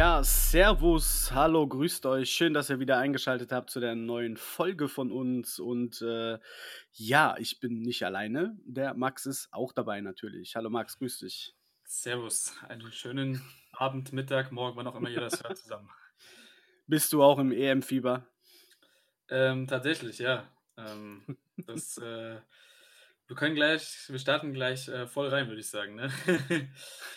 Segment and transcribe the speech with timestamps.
[0.00, 2.30] Ja, Servus, hallo, grüßt euch.
[2.30, 5.58] Schön, dass ihr wieder eingeschaltet habt zu der neuen Folge von uns.
[5.58, 6.38] Und äh,
[6.92, 8.56] ja, ich bin nicht alleine.
[8.64, 10.56] Der Max ist auch dabei natürlich.
[10.56, 11.54] Hallo Max, grüß dich.
[11.84, 13.42] Servus, einen schönen
[13.72, 15.90] Abend, Mittag, Morgen, wann auch immer ihr das hört zusammen.
[16.90, 18.26] Bist du auch im EM-Fieber?
[19.28, 20.42] Ähm, tatsächlich, ja.
[20.76, 21.22] Ähm,
[21.56, 22.40] das, äh,
[23.28, 25.94] wir können gleich, wir starten gleich äh, voll rein, würde ich sagen.
[25.94, 26.10] Ne?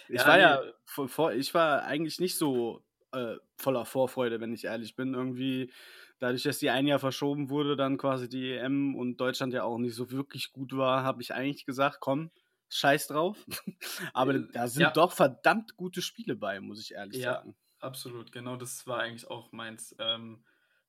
[0.09, 4.65] ich ja, war ja, vor, ich war eigentlich nicht so äh, voller Vorfreude, wenn ich
[4.65, 5.15] ehrlich bin.
[5.15, 5.73] Irgendwie,
[6.19, 9.79] dadurch, dass die ein Jahr verschoben wurde, dann quasi die EM und Deutschland ja auch
[9.79, 12.29] nicht so wirklich gut war, habe ich eigentlich gesagt, komm,
[12.69, 13.43] scheiß drauf.
[14.13, 14.91] Aber äh, da sind ja.
[14.91, 17.55] doch verdammt gute Spiele bei, muss ich ehrlich ja, sagen.
[17.83, 19.95] Absolut, genau das war eigentlich auch meins.
[19.99, 20.43] Ähm,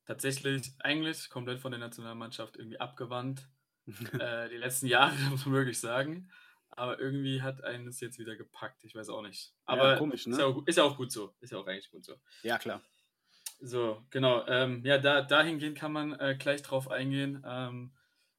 [0.07, 3.49] tatsächlich, eigentlich komplett von der Nationalmannschaft irgendwie abgewandt
[4.19, 6.31] äh, die letzten Jahre, muss man wirklich sagen.
[6.71, 8.85] Aber irgendwie hat einen es jetzt wieder gepackt.
[8.85, 9.53] Ich weiß auch nicht.
[9.65, 10.33] Aber ja, komisch, ne?
[10.33, 11.35] ist, ja auch, ist, ja auch, gut so.
[11.41, 12.15] Ist ja auch eigentlich gut so.
[12.43, 12.81] Ja, klar.
[13.61, 14.47] So, genau.
[14.47, 17.93] Ähm, ja, da, dahingehend kann man äh, gleich drauf eingehen, ähm,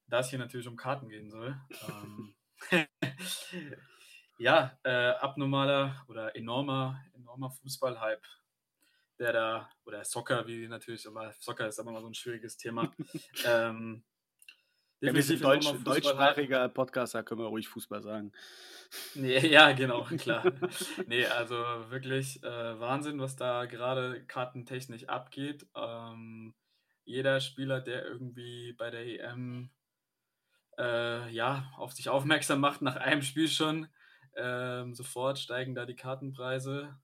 [0.08, 1.58] da es hier natürlich um Karten gehen soll.
[1.88, 2.36] Ähm,
[4.38, 8.28] ja, äh, abnormaler oder enormer, enormer Fußballhype,
[9.19, 12.91] der da, oder Soccer, wie natürlich, aber Soccer ist aber mal so ein schwieriges Thema.
[13.45, 14.03] ähm,
[15.02, 18.31] ja, wir sind Deutsch, deutschsprachiger Podcaster, können wir ruhig Fußball sagen.
[19.13, 20.52] Nee, ja, genau, klar.
[21.08, 21.55] nee, also
[21.89, 25.67] wirklich äh, Wahnsinn, was da gerade kartentechnisch abgeht.
[25.75, 26.53] Ähm,
[27.03, 29.69] jeder Spieler, der irgendwie bei der EM
[30.77, 33.88] äh, ja, auf sich aufmerksam macht, nach einem Spiel schon,
[34.36, 36.97] ähm, sofort steigen da die Kartenpreise.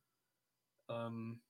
[0.89, 1.41] Ähm,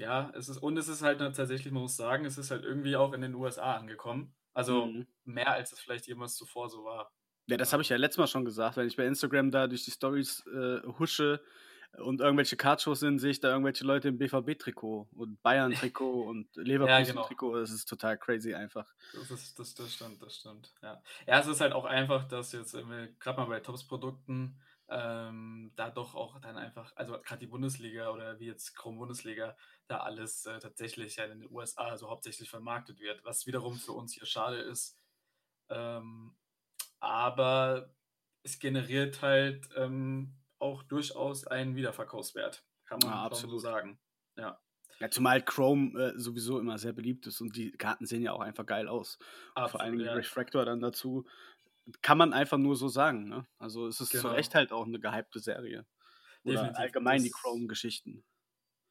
[0.00, 2.96] ja, es ist, und es ist halt tatsächlich, man muss sagen, es ist halt irgendwie
[2.96, 4.34] auch in den USA angekommen.
[4.54, 5.06] Also mhm.
[5.24, 7.12] mehr als es vielleicht jemals zuvor so war.
[7.46, 8.76] Ja, das habe ich ja letztes Mal schon gesagt.
[8.76, 11.42] Wenn ich bei Instagram da durch die Stories äh, husche
[11.98, 17.48] und irgendwelche Cardshows sind, sehe ich da irgendwelche Leute im BVB-Trikot und Bayern-Trikot und Leverkusen-Trikot.
[17.50, 17.60] Genau.
[17.60, 18.86] Das ist total crazy einfach.
[19.12, 20.72] Das, ist, das, das stimmt, das stimmt.
[20.82, 21.02] Ja.
[21.26, 24.58] ja, es ist halt auch einfach, dass jetzt gerade mal bei Tops-Produkten
[24.90, 29.56] ähm, da doch auch dann einfach, also gerade die Bundesliga oder wie jetzt Chrome Bundesliga,
[29.86, 33.92] da alles äh, tatsächlich ja in den USA, also hauptsächlich vermarktet wird, was wiederum für
[33.92, 34.98] uns hier schade ist.
[35.68, 36.36] Ähm,
[36.98, 37.94] aber
[38.42, 44.00] es generiert halt ähm, auch durchaus einen Wiederverkaufswert, kann man ja, absolut so sagen.
[44.36, 44.60] Ja.
[44.98, 48.40] Ja, zumal Chrome äh, sowieso immer sehr beliebt ist und die Karten sehen ja auch
[48.40, 49.18] einfach geil aus.
[49.54, 50.12] Absolut, Vor allem ja.
[50.12, 51.26] Refractor dann dazu
[52.02, 53.28] kann man einfach nur so sagen.
[53.28, 53.46] Ne?
[53.58, 54.22] Also es ist genau.
[54.22, 55.86] zu Recht halt auch eine gehypte Serie.
[56.44, 56.78] Oder Definitiv.
[56.78, 58.24] allgemein die Chrome-Geschichten.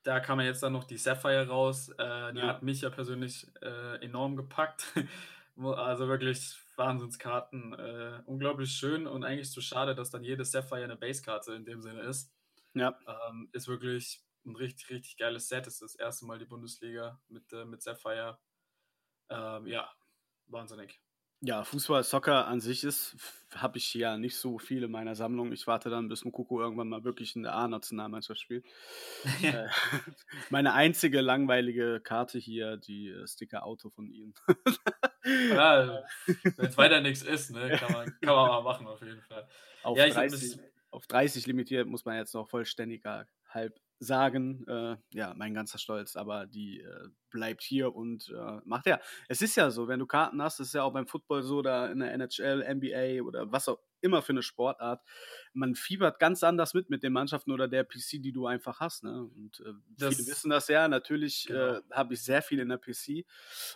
[0.03, 1.89] Da kam ja jetzt dann noch die Sapphire raus.
[1.89, 2.47] Äh, die ja.
[2.47, 4.93] hat mich ja persönlich äh, enorm gepackt.
[5.57, 7.73] also wirklich Wahnsinnskarten.
[7.73, 11.81] Äh, unglaublich schön und eigentlich zu schade, dass dann jede Sapphire eine Basekarte in dem
[11.81, 12.33] Sinne ist.
[12.73, 12.97] Ja.
[13.07, 15.65] Ähm, ist wirklich ein richtig, richtig geiles Set.
[15.65, 18.39] Das ist das erste Mal die Bundesliga mit, äh, mit Sapphire.
[19.29, 19.91] Ähm, ja,
[20.47, 21.01] wahnsinnig.
[21.41, 23.15] Ja, Fußball, Soccer an sich ist,
[23.55, 25.53] habe ich ja nicht so viel in meiner Sammlung.
[25.53, 28.65] Ich warte dann, bis Mukoko irgendwann mal wirklich in der A-Nationalmannschaft spielt.
[29.41, 29.65] Ja.
[29.65, 29.69] Äh,
[30.49, 34.33] meine einzige langweilige Karte hier, die äh, Sticker-Auto von ihnen.
[35.25, 39.21] ja, wenn es weiter nichts ist, ne, kann, man, kann man mal machen auf jeden
[39.21, 39.47] Fall.
[39.83, 40.59] Auf, ja, 30,
[40.91, 46.15] auf 30 limitiert muss man jetzt noch vollständiger halb sagen, äh, ja, mein ganzer Stolz,
[46.15, 48.99] aber die äh, bleibt hier und äh, macht ja.
[49.27, 51.87] Es ist ja so, wenn du Karten hast, ist ja auch beim Football so, da
[51.87, 55.01] in der NHL, NBA oder was auch immer für eine Sportart,
[55.53, 59.03] man fiebert ganz anders mit mit den Mannschaften oder der PC, die du einfach hast.
[59.03, 59.23] Ne?
[59.23, 60.87] Und äh, das, viele wissen das ja.
[60.87, 61.75] Natürlich genau.
[61.75, 63.25] äh, habe ich sehr viel in der PC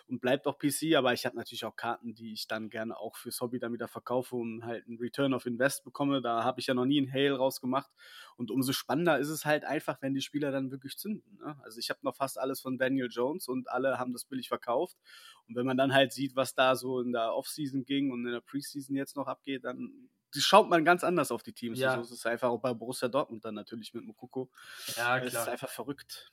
[0.08, 3.18] und bleibt auch PC, aber ich habe natürlich auch Karten, die ich dann gerne auch
[3.18, 6.22] fürs Hobby dann wieder verkaufe und halt einen Return of Invest bekomme.
[6.22, 7.92] Da habe ich ja noch nie einen Hail rausgemacht.
[8.36, 11.38] Und umso spannender ist es halt einfach, wenn die Spieler dann wirklich zünden.
[11.38, 11.60] Ne?
[11.64, 14.98] Also ich habe noch fast alles von Daniel Jones und alle haben das billig verkauft.
[15.48, 18.32] Und wenn man dann halt sieht, was da so in der Offseason ging und in
[18.32, 21.80] der Preseason jetzt noch abgeht, dann schaut man ganz anders auf die Teams.
[21.80, 21.96] Ja.
[21.96, 24.50] So ist es einfach auch bei Borussia Dortmund dann natürlich mit Mokoko.
[24.96, 25.22] Ja, klar.
[25.22, 26.32] Das ist einfach verrückt.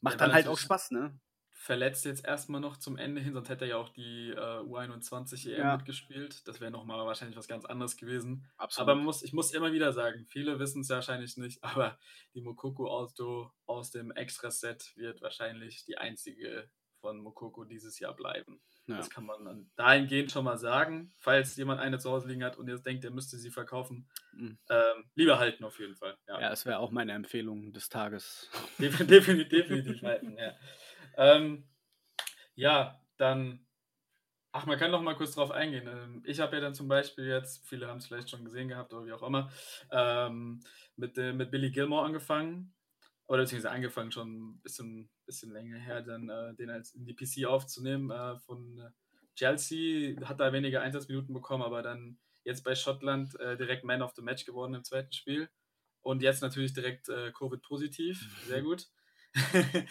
[0.00, 1.18] Macht ja, dann halt auch Spaß, ne?
[1.66, 5.50] Verletzt jetzt erstmal noch zum Ende hin, sonst hätte er ja auch die äh, U21
[5.50, 5.76] EM ja.
[5.76, 6.46] mitgespielt.
[6.46, 8.46] Das wäre nochmal wahrscheinlich was ganz anderes gewesen.
[8.56, 8.88] Absolut.
[8.88, 11.98] Aber muss, ich muss immer wieder sagen, viele wissen es wahrscheinlich nicht, aber
[12.34, 16.70] die Mokoko-Auto aus dem Extra-Set wird wahrscheinlich die einzige
[17.00, 18.60] von Mokoko dieses Jahr bleiben.
[18.86, 18.98] Ja.
[18.98, 22.58] Das kann man dann dahingehend schon mal sagen, falls jemand eine zu Hause liegen hat
[22.58, 24.08] und jetzt denkt, er müsste sie verkaufen.
[24.34, 24.56] Mhm.
[24.70, 26.16] Ähm, lieber halten auf jeden Fall.
[26.28, 28.48] Ja, ja das wäre auch meine Empfehlung des Tages.
[28.78, 30.54] definitiv, definitiv halten, ja.
[31.16, 31.64] Ähm,
[32.56, 33.66] Ja, dann
[34.52, 35.86] Ach, man kann noch mal kurz drauf eingehen.
[35.86, 38.90] Ähm, ich habe ja dann zum Beispiel jetzt, viele haben es vielleicht schon gesehen gehabt
[38.94, 39.50] oder wie auch immer,
[39.90, 40.60] ähm,
[40.96, 42.74] mit, äh, mit Billy Gilmore angefangen.
[43.26, 47.14] Oder beziehungsweise angefangen schon ein bisschen, bisschen länger her, dann äh, den als in die
[47.14, 48.10] PC aufzunehmen.
[48.10, 48.80] Äh, von
[49.34, 54.14] Chelsea hat da weniger Einsatzminuten bekommen, aber dann jetzt bei Schottland äh, direkt Man of
[54.16, 55.50] the Match geworden im zweiten Spiel.
[56.00, 58.26] Und jetzt natürlich direkt äh, Covid-positiv.
[58.46, 58.86] Sehr gut.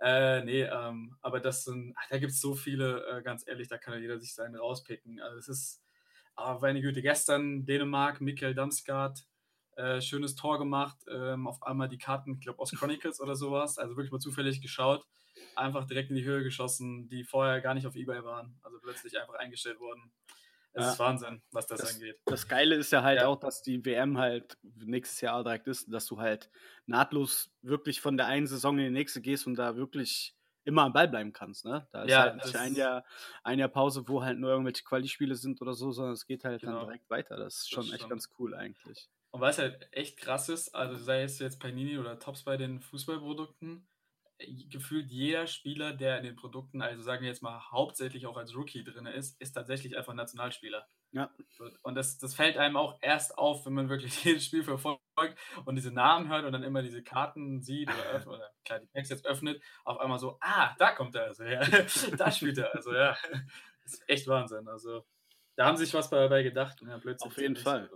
[0.00, 3.68] äh, nee, ähm, aber das sind, ach, da gibt es so viele, äh, ganz ehrlich,
[3.68, 5.20] da kann ja jeder sich seinen rauspicken.
[5.20, 5.82] Also es ist,
[6.34, 9.24] aber meine Güte, gestern Dänemark, Mikkel Damsgaard,
[9.76, 13.78] äh, schönes Tor gemacht, ähm, auf einmal die Karten, ich glaube aus Chronicles oder sowas,
[13.78, 15.06] also wirklich mal zufällig geschaut,
[15.56, 19.18] einfach direkt in die Höhe geschossen, die vorher gar nicht auf Ebay waren, also plötzlich
[19.18, 20.12] einfach eingestellt worden.
[20.72, 20.92] Es ja.
[20.92, 22.20] ist Wahnsinn, was das, das, angeht.
[22.26, 23.26] Das Geile ist ja halt ja.
[23.26, 26.48] auch, dass die WM halt nächstes Jahr direkt ist, dass du halt
[26.86, 30.92] nahtlos wirklich von der einen Saison in die nächste gehst und da wirklich immer am
[30.92, 31.64] Ball bleiben kannst.
[31.64, 31.88] Ne?
[31.90, 33.04] Da ist ja, halt nicht ein Jahr,
[33.42, 36.60] ein Jahr Pause, wo halt nur irgendwelche Quali-Spiele sind oder so, sondern es geht halt
[36.60, 36.78] genau.
[36.78, 37.36] dann direkt weiter.
[37.36, 39.08] Das ist schon das echt ganz cool eigentlich.
[39.32, 42.80] Und was halt echt krass ist, also sei es jetzt Panini oder Tops bei den
[42.80, 43.86] Fußballprodukten,
[44.68, 48.54] gefühlt jeder Spieler, der in den Produkten, also sagen wir jetzt mal hauptsächlich auch als
[48.54, 50.86] Rookie drin ist, ist tatsächlich einfach Nationalspieler.
[51.12, 51.30] Ja.
[51.82, 55.02] Und das, das fällt einem auch erst auf, wenn man wirklich jedes Spiel verfolgt
[55.64, 58.86] und diese Namen hört und dann immer diese Karten sieht oder, öffnet, oder klar, die
[58.86, 61.66] Packs jetzt öffnet, auf einmal so, ah, da kommt er also her,
[62.16, 63.16] da spielt er also, ja.
[63.82, 64.68] Das ist echt Wahnsinn.
[64.68, 65.04] Also,
[65.56, 66.80] da haben sich was dabei gedacht.
[66.82, 67.90] Ja, auf jeden Fall.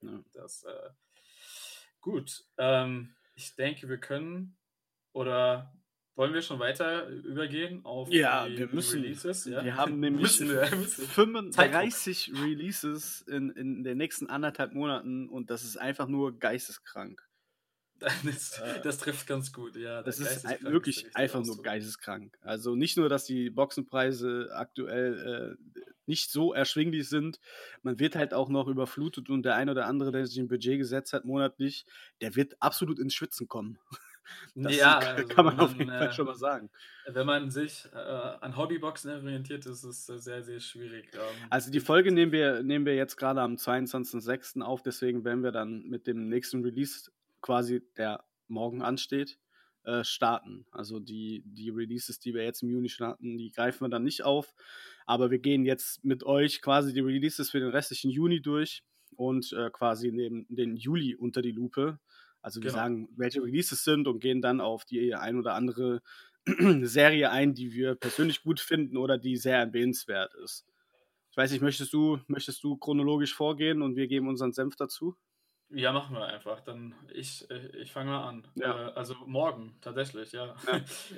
[0.00, 0.20] Ja.
[0.32, 0.90] Das, äh,
[2.00, 2.44] gut.
[2.56, 4.56] Ähm, ich denke, wir können
[5.12, 5.72] oder
[6.20, 9.46] wollen wir schon weiter übergehen auf ja, die, wir müssen, Releases?
[9.46, 15.48] Ja, wir haben nämlich müssen wir, 35 Releases in, in den nächsten anderthalb Monaten und
[15.48, 17.26] das ist einfach nur geisteskrank.
[18.24, 20.02] Das, äh, das trifft ganz gut, ja.
[20.02, 22.38] Das ist wirklich ist einfach nur geisteskrank.
[22.40, 27.40] Also nicht nur, dass die Boxenpreise aktuell äh, nicht so erschwinglich sind,
[27.82, 30.78] man wird halt auch noch überflutet und der ein oder andere, der sich ein Budget
[30.78, 31.84] gesetzt hat monatlich,
[32.22, 33.78] der wird absolut ins Schwitzen kommen.
[34.54, 36.70] Das ja, also kann man, man auf jeden Fall äh, schon mal sagen.
[37.06, 41.10] Wenn man sich äh, an Hobbyboxen orientiert, ist es sehr, sehr schwierig.
[41.14, 44.62] Ähm, also die Folge nehmen wir, nehmen wir jetzt gerade am 22.06.
[44.62, 47.10] auf, deswegen werden wir dann mit dem nächsten Release
[47.40, 49.38] quasi, der morgen ansteht,
[49.84, 50.66] äh, starten.
[50.70, 54.24] Also die, die Releases, die wir jetzt im Juni starten, die greifen wir dann nicht
[54.24, 54.54] auf.
[55.06, 58.84] Aber wir gehen jetzt mit euch quasi die Releases für den restlichen Juni durch
[59.16, 61.98] und äh, quasi nehmen den Juli unter die Lupe
[62.42, 62.82] also wir genau.
[62.82, 66.02] sagen, welche Releases sind und gehen dann auf die ein oder andere
[66.82, 70.66] Serie ein, die wir persönlich gut finden oder die sehr erwähnenswert ist.
[71.30, 75.16] Ich weiß nicht, möchtest du, möchtest du chronologisch vorgehen und wir geben unseren Senf dazu?
[75.72, 76.60] Ja, machen wir einfach.
[76.60, 78.48] Dann ich, äh, ich fange mal an.
[78.56, 78.88] Ja.
[78.88, 80.56] Äh, also morgen tatsächlich, ja.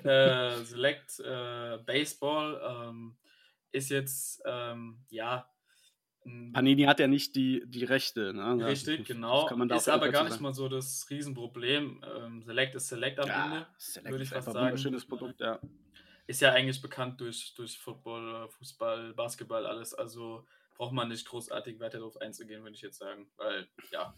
[0.04, 0.10] ja.
[0.52, 3.16] äh, Select äh, Baseball ähm,
[3.70, 5.48] ist jetzt ähm, ja.
[6.52, 8.32] Panini hat ja nicht die, die Rechte.
[8.32, 8.66] Ne?
[8.66, 9.48] Richtig, genau.
[9.66, 12.02] Das ist aber gar nicht mal so das Riesenproblem.
[12.16, 13.66] Ähm, Select ist Select am ja, Ende.
[13.76, 14.66] Select würde ich ist einfach sagen.
[14.68, 15.58] ein schönes Produkt, ja.
[16.26, 19.94] Ist ja eigentlich bekannt durch, durch Football, Fußball, Basketball, alles.
[19.94, 20.46] Also
[20.76, 23.28] braucht man nicht großartig weiter darauf einzugehen, würde ich jetzt sagen.
[23.36, 24.14] Weil, ja.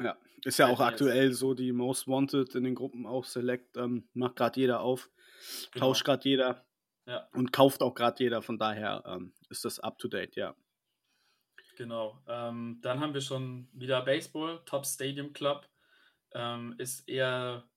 [0.00, 3.76] Ja, ist ja auch aktuell so die Most Wanted in den Gruppen auch Select.
[3.76, 5.08] Ähm, macht gerade jeder auf,
[5.72, 5.86] genau.
[5.86, 6.64] tauscht gerade jeder
[7.06, 7.28] ja.
[7.32, 8.42] und kauft auch gerade jeder.
[8.42, 10.56] Von daher ähm, ist das up to date, ja.
[11.76, 12.22] Genau.
[12.28, 15.68] Ähm, dann haben wir schon wieder Baseball, Top Stadium Club.
[16.32, 17.68] Ähm, ist eher,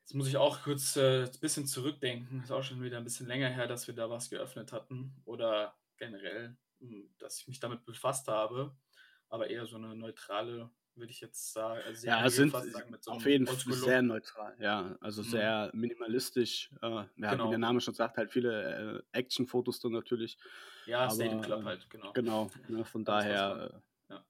[0.00, 3.26] jetzt muss ich auch kurz äh, ein bisschen zurückdenken, ist auch schon wieder ein bisschen
[3.26, 7.84] länger her, dass wir da was geöffnet hatten oder generell, hm, dass ich mich damit
[7.84, 8.76] befasst habe,
[9.28, 13.26] aber eher so eine neutrale würde ich jetzt sagen, also ja, sind sagen, so auf
[13.26, 15.26] jeden Fall sehr neutral, ja, also mhm.
[15.26, 16.70] sehr minimalistisch.
[16.82, 17.46] Äh, ja, genau.
[17.46, 20.38] wie der Name schon sagt, halt viele äh, Action-Fotos dann natürlich.
[20.86, 22.12] Ja, aber, Stadium Club halt, genau.
[22.12, 24.24] Genau, ne, von daher äh, ja.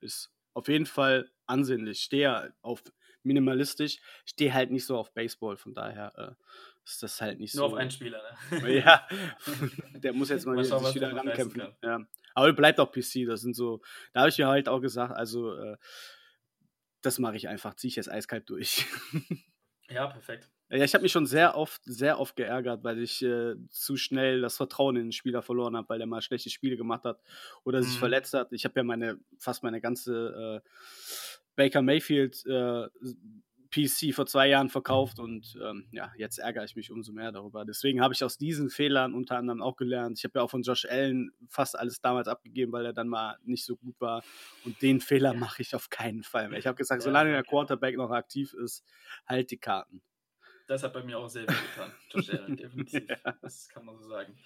[0.00, 2.02] ist auf jeden Fall ansehnlich.
[2.02, 2.82] Stehe auf
[3.22, 7.64] minimalistisch, stehe halt nicht so auf Baseball, von daher äh, ist das halt nicht Nur
[7.64, 7.68] so.
[7.68, 8.78] Nur auf einen Spieler, ne?
[8.84, 9.06] ja,
[9.94, 11.74] der muss jetzt mal, mal schauen, sich wieder rankämpfen.
[11.82, 12.06] Ja.
[12.34, 13.80] Aber bleibt auch PC, das sind so,
[14.12, 15.76] da habe ich mir halt auch gesagt, also äh,
[17.02, 18.86] das mache ich einfach, ziehe ich jetzt eiskalt durch.
[19.88, 20.50] ja, perfekt.
[20.72, 24.40] Ja, ich habe mich schon sehr oft, sehr oft geärgert, weil ich äh, zu schnell
[24.40, 27.20] das Vertrauen in den Spieler verloren habe, weil der mal schlechte Spiele gemacht hat
[27.64, 27.98] oder sich mhm.
[27.98, 28.52] verletzt hat.
[28.52, 30.68] Ich habe ja meine, fast meine ganze äh,
[31.56, 32.86] Baker Mayfield äh,
[33.70, 37.64] PC vor zwei Jahren verkauft und ähm, ja, jetzt ärgere ich mich umso mehr darüber.
[37.64, 40.18] Deswegen habe ich aus diesen Fehlern unter anderem auch gelernt.
[40.18, 43.38] Ich habe ja auch von Josh Allen fast alles damals abgegeben, weil er dann mal
[43.44, 44.22] nicht so gut war.
[44.64, 46.58] Und den Fehler mache ich auf keinen Fall mehr.
[46.58, 48.84] Ich habe gesagt, solange der Quarterback noch aktiv ist,
[49.26, 50.02] halt die Karten.
[50.66, 51.92] das hat bei mir auch sehr weh getan.
[52.10, 53.08] Josh Allen, definitiv.
[53.08, 53.34] ja.
[53.42, 54.36] Das kann man so sagen.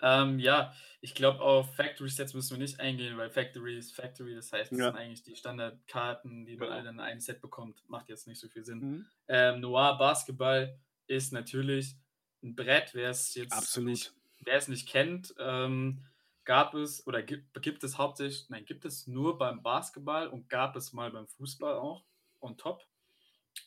[0.00, 4.34] Ähm, ja, ich glaube, auf Factory Sets müssen wir nicht eingehen, weil Factory ist Factory,
[4.34, 4.86] das heißt, das ja.
[4.86, 6.80] sind eigentlich die Standardkarten, die man genau.
[6.80, 7.82] alle in einem Set bekommt.
[7.88, 8.78] Macht jetzt nicht so viel Sinn.
[8.78, 9.06] Mhm.
[9.28, 11.96] Ähm, Noir Basketball ist natürlich
[12.42, 13.90] ein Brett, wer es jetzt Absolut.
[13.90, 15.34] Nicht, wer es nicht kennt.
[15.38, 16.04] Ähm,
[16.44, 20.76] gab es oder gibt, gibt es hauptsächlich, nein, gibt es nur beim Basketball und gab
[20.76, 22.04] es mal beim Fußball auch
[22.40, 22.86] on top.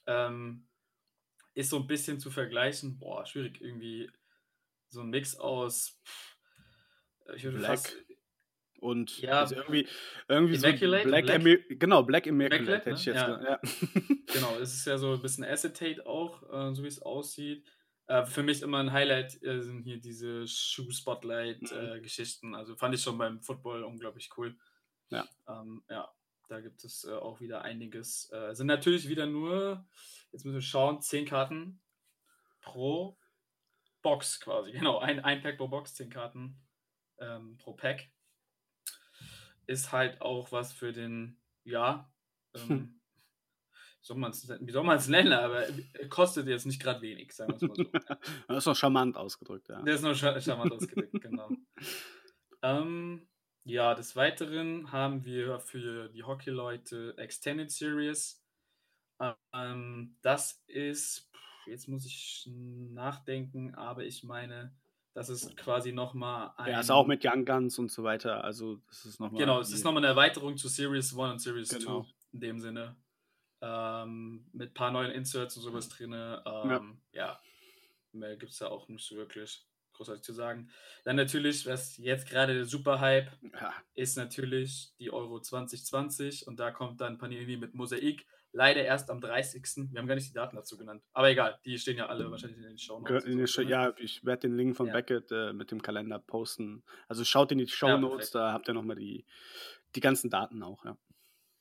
[0.05, 0.67] Ähm,
[1.53, 4.11] ist so ein bisschen zu vergleichen, boah, schwierig, irgendwie
[4.89, 5.99] so ein Mix aus
[7.35, 7.97] ich würde Black fast,
[8.79, 9.87] und ja, also irgendwie,
[10.27, 11.25] irgendwie so Black, Black?
[11.79, 13.13] genau, Black Immaculate, Immaculate hätte ich ne?
[13.13, 13.43] jetzt ja.
[13.43, 13.59] ja.
[14.33, 17.65] genau, es ist ja so ein bisschen Acetate auch, äh, so wie es aussieht.
[18.05, 22.49] Äh, für mich immer ein Highlight äh, sind hier diese Shoe-Spotlight-Geschichten.
[22.49, 22.55] Mhm.
[22.55, 24.55] Also fand ich schon beim Football unglaublich cool.
[25.09, 25.27] Ja.
[25.47, 26.07] Ähm, ja,
[26.47, 28.31] da gibt es äh, auch wieder einiges.
[28.31, 29.87] Äh, sind natürlich wieder nur,
[30.31, 31.81] jetzt müssen wir schauen, 10 Karten
[32.61, 33.17] pro
[34.07, 34.71] Box quasi.
[34.71, 36.57] Genau, ein, ein Pack pro Box, 10 Karten
[37.19, 38.09] ähm, pro Pack.
[39.65, 42.09] Ist halt auch was für den, ja,
[42.55, 43.01] ähm,
[44.01, 45.65] soll man's, wie soll man es nennen, aber
[46.07, 47.83] kostet jetzt nicht gerade wenig, sagen wir es mal so.
[48.47, 49.81] das ist noch charmant ausgedrückt, ja.
[49.81, 51.49] Das ist noch charmant ausgedrückt, genau.
[52.63, 53.27] Ähm,
[53.65, 58.43] ja, des Weiteren haben wir für die Hockey-Leute Extended Series.
[59.53, 61.29] Ähm, das ist,
[61.67, 64.75] jetzt muss ich nachdenken, aber ich meine,
[65.13, 66.71] das ist quasi nochmal ein.
[66.71, 68.43] Ja, ist auch mit Young Guns und so weiter.
[68.43, 69.39] Also, das ist nochmal.
[69.39, 72.05] Genau, es ist nochmal eine Erweiterung zu Series 1 und Series 2 genau.
[72.33, 72.95] in dem Sinne
[73.61, 76.13] ähm, mit ein paar neuen Inserts und sowas drin.
[76.13, 76.81] Ähm, ja.
[77.13, 77.39] ja,
[78.11, 80.69] mehr gibt es da auch nicht so wirklich großartig zu sagen.
[81.03, 83.73] Dann natürlich, was jetzt gerade der Superhype ja.
[83.95, 88.25] ist natürlich die Euro 2020 und da kommt dann Panini mit Mosaik.
[88.57, 89.91] Leider erst am 30.
[89.91, 91.03] Wir haben gar nicht die Daten dazu genannt.
[91.13, 93.53] Aber egal, die stehen ja alle wahrscheinlich in den Show Notes.
[93.53, 94.93] So, ja, ich werde den Link von ja.
[94.93, 96.83] Beckett äh, mit dem Kalender posten.
[97.07, 99.27] Also schaut in die Show Notes, ja, da habt ihr nochmal die,
[99.93, 100.97] die ganzen Daten auch, ja.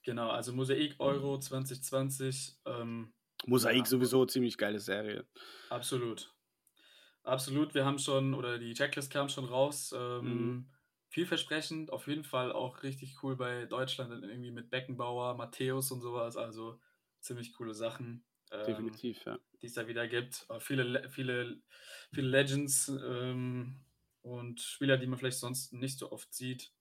[0.04, 2.60] Genau, also Mosaik Euro 2020.
[2.64, 3.12] Ähm,
[3.44, 5.26] Mosaik ja, sowieso ziemlich geile Serie.
[5.68, 6.32] Absolut.
[7.24, 7.74] Absolut.
[7.74, 9.94] Wir haben schon, oder die Checklist kam schon raus.
[9.94, 10.70] Ähm, mhm.
[11.08, 16.38] Vielversprechend, auf jeden Fall auch richtig cool bei Deutschland, irgendwie mit Beckenbauer, Matthäus und sowas.
[16.38, 16.80] Also
[17.26, 18.24] ziemlich coole Sachen.
[18.50, 19.38] Ähm, Definitiv, ja.
[19.60, 20.44] Die es da wieder gibt.
[20.48, 21.60] Aber viele, viele,
[22.12, 23.84] viele Legends ähm,
[24.22, 26.72] und Spieler, die man vielleicht sonst nicht so oft sieht.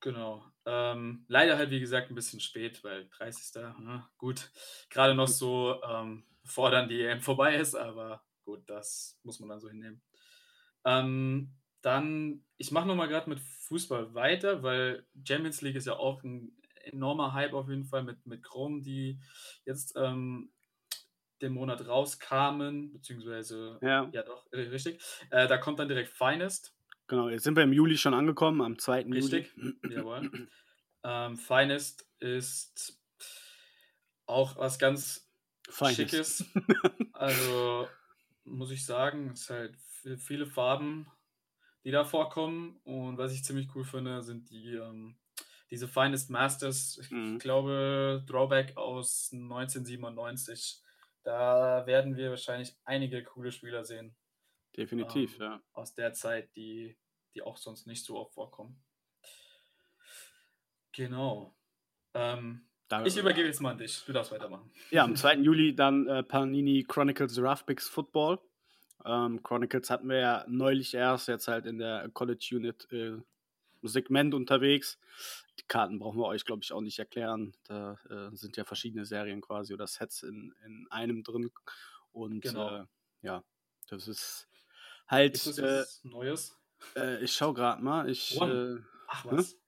[0.00, 0.44] Genau.
[0.66, 3.54] Ähm, leider halt, wie gesagt, ein bisschen spät, weil 30.
[3.54, 4.50] Ja, gut,
[4.90, 9.48] gerade noch so, ähm, bevor dann die EM vorbei ist, aber gut, das muss man
[9.48, 10.02] dann so hinnehmen.
[10.84, 16.22] Ähm, dann, ich mache nochmal gerade mit Fußball weiter, weil Champions League ist ja auch
[16.22, 16.54] ein
[16.92, 19.18] enormer Hype auf jeden Fall mit, mit Chrome, die
[19.64, 20.50] jetzt ähm,
[21.42, 25.00] den Monat rauskamen, beziehungsweise, ja, ja doch, richtig.
[25.30, 26.74] Äh, da kommt dann direkt Finest.
[27.06, 29.02] Genau, jetzt sind wir im Juli schon angekommen, am 2.
[29.10, 29.76] Richtig, Juli.
[29.90, 30.30] jawohl.
[31.06, 32.98] Ähm, Finest ist
[34.24, 35.30] auch was ganz
[35.68, 35.96] Finest.
[35.96, 36.44] Schickes.
[37.12, 37.88] Also
[38.44, 39.76] muss ich sagen, es ist halt
[40.18, 41.06] viele Farben,
[41.84, 42.80] die da vorkommen.
[42.84, 45.16] Und was ich ziemlich cool finde, sind die ähm,
[45.70, 46.98] diese Finest Masters.
[47.00, 47.38] Ich mhm.
[47.38, 50.80] glaube, Drawback aus 1997.
[51.22, 54.14] Da werden wir wahrscheinlich einige coole Spieler sehen.
[54.76, 55.62] Definitiv, ähm, ja.
[55.72, 56.96] Aus der Zeit, die,
[57.34, 58.82] die auch sonst nicht so oft vorkommen.
[60.92, 61.56] Genau.
[62.12, 62.66] Ähm,
[63.04, 64.04] ich übergebe jetzt mal an dich.
[64.06, 64.70] Du darfst weitermachen.
[64.90, 65.36] Ja, am 2.
[65.36, 68.38] Juli dann äh, Panini Chronicles Roughbicks Football.
[69.04, 73.16] Ähm, Chronicles hatten wir ja neulich erst, jetzt halt in der College Unit äh,
[73.82, 74.98] Segment unterwegs.
[75.58, 77.54] Die Karten brauchen wir euch, glaube ich, auch nicht erklären.
[77.64, 81.50] Da äh, sind ja verschiedene Serien quasi oder Sets in, in einem drin.
[82.12, 82.80] Und genau.
[82.80, 82.86] Äh,
[83.22, 83.44] ja,
[83.88, 84.48] das ist
[85.06, 85.34] halt.
[85.34, 86.58] Ist das äh, Neues?
[86.96, 88.08] Äh, ich schau gerade mal.
[88.08, 88.82] Ich, One.
[88.82, 89.52] Äh, Ach was?
[89.52, 89.58] Hm?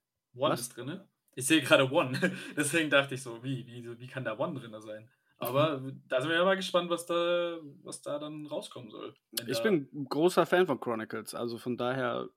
[0.41, 0.61] One was?
[0.61, 1.01] ist drin?
[1.35, 2.19] Ich sehe gerade One.
[2.57, 5.09] Deswegen dachte ich so, wie, wie, wie kann da One drin sein?
[5.39, 9.15] Aber da sind wir ja mal gespannt, was da, was da dann rauskommen soll.
[9.47, 12.29] Ich bin großer Fan von Chronicles, also von daher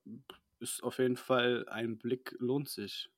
[0.59, 3.09] ist auf jeden Fall ein Blick lohnt sich.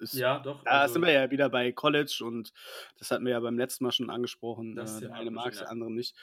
[0.00, 0.64] Ist, ja, doch.
[0.64, 2.52] Da also, sind wir ja wieder bei College und
[2.98, 4.76] das hatten wir ja beim letzten Mal schon angesprochen.
[4.78, 6.16] Äh, der eine mag es, der andere nicht.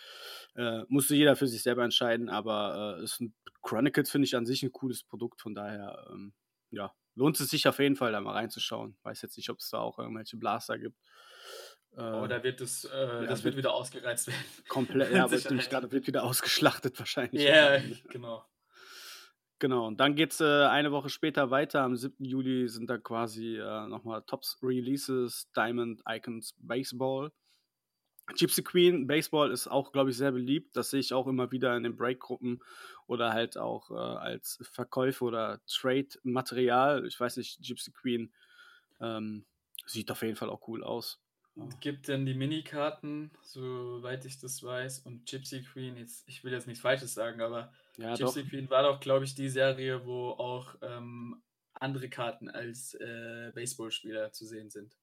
[0.56, 4.46] Äh, musste jeder für sich selber entscheiden, aber äh, ist ein, Chronicles finde ich an
[4.46, 6.34] sich ein cooles Produkt, von daher ähm,
[6.72, 8.98] ja, lohnt es sich auf jeden Fall, da mal reinzuschauen.
[9.04, 10.98] Weiß jetzt nicht, ob es da auch irgendwelche Blaster gibt.
[11.92, 14.46] Oh, da wird es, äh, ja, das wird wieder ausgereizt werden.
[14.68, 17.42] Komplett, ja, aber gerade wird wieder ausgeschlachtet wahrscheinlich.
[17.42, 18.46] Ja, yeah, genau.
[19.60, 21.82] Genau, und dann geht es äh, eine Woche später weiter.
[21.82, 22.24] Am 7.
[22.24, 27.32] Juli sind da quasi äh, nochmal Tops Releases, Diamond Icons Baseball.
[28.36, 30.76] Gypsy Queen Baseball ist auch, glaube ich, sehr beliebt.
[30.76, 32.62] Das sehe ich auch immer wieder in den Breakgruppen
[33.08, 37.08] oder halt auch äh, als Verkäufe oder Trade-Material.
[37.08, 38.34] Ich weiß nicht, Gypsy Queen
[39.00, 39.46] ähm,
[39.86, 41.20] sieht auf jeden Fall auch cool aus.
[41.80, 46.68] Gibt denn die Minikarten, soweit ich das weiß, und Gypsy Queen, jetzt, ich will jetzt
[46.68, 48.50] nichts Falsches sagen, aber ja, Gypsy doch.
[48.50, 51.42] Queen war doch, glaube ich, die Serie, wo auch ähm,
[51.74, 54.96] andere Karten als äh, Baseballspieler zu sehen sind.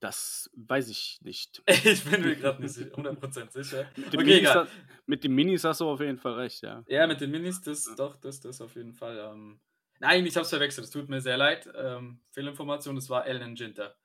[0.00, 1.62] Das weiß ich nicht.
[1.66, 3.88] ich bin mir gerade nicht 100% sicher.
[3.96, 4.68] mit, den okay, Minis,
[5.06, 6.82] mit den Minis hast du auf jeden Fall recht, ja.
[6.88, 9.18] Ja, mit den Minis, das doch, das, das auf jeden Fall.
[9.18, 9.60] Ähm,
[10.00, 11.70] nein, ich habe es verwechselt, es tut mir sehr leid.
[11.74, 13.96] Ähm, Fehlinformation, das war Alan Ginter.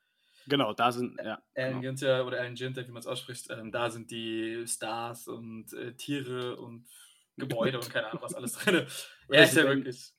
[0.47, 1.41] Genau, da sind, ja.
[1.55, 1.81] Alan genau.
[1.81, 5.93] Ginter oder Alan Ginter, wie man es ausspricht, ähm, da sind die Stars und äh,
[5.93, 6.87] Tiere und
[7.35, 9.11] Gebäude und keine Ahnung, was alles drin ist.
[9.29, 10.13] Ja, ist ja wirklich.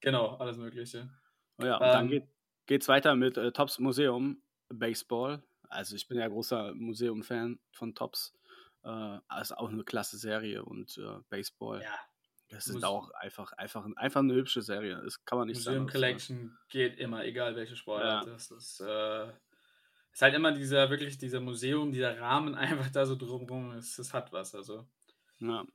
[0.00, 1.10] Genau, alles Mögliche.
[1.58, 2.28] Oh ja, und ähm, dann
[2.66, 5.42] geht, es weiter mit äh, Tops Museum Baseball.
[5.68, 8.32] Also ich bin ja großer Museum-Fan von Tops.
[8.84, 11.82] Äh, also auch eine klasse Serie und äh, Baseball.
[11.82, 11.98] Ja.
[12.50, 15.00] Das ist auch einfach, einfach, einfach eine hübsche Serie.
[15.02, 15.84] Das kann man nicht Museum sagen.
[15.84, 18.26] Museum Collection geht immer, egal welche Sportart.
[18.26, 18.32] Ja.
[18.32, 19.32] Das ist, äh,
[20.12, 23.72] ist halt immer dieser, wirklich dieser Museum, dieser Rahmen einfach da so drumherum.
[23.72, 24.54] Es, es hat was.
[24.54, 24.86] Also
[25.42, 25.66] ja.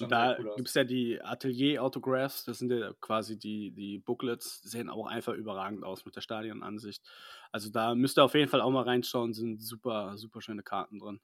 [0.00, 4.60] Und da cool gibt es ja die Atelier-Autographs, das sind ja quasi die, die Booklets,
[4.62, 7.02] sehen auch einfach überragend aus mit der Stadionansicht.
[7.50, 10.98] Also da müsst ihr auf jeden Fall auch mal reinschauen, sind super, super schöne Karten
[10.98, 11.20] drin.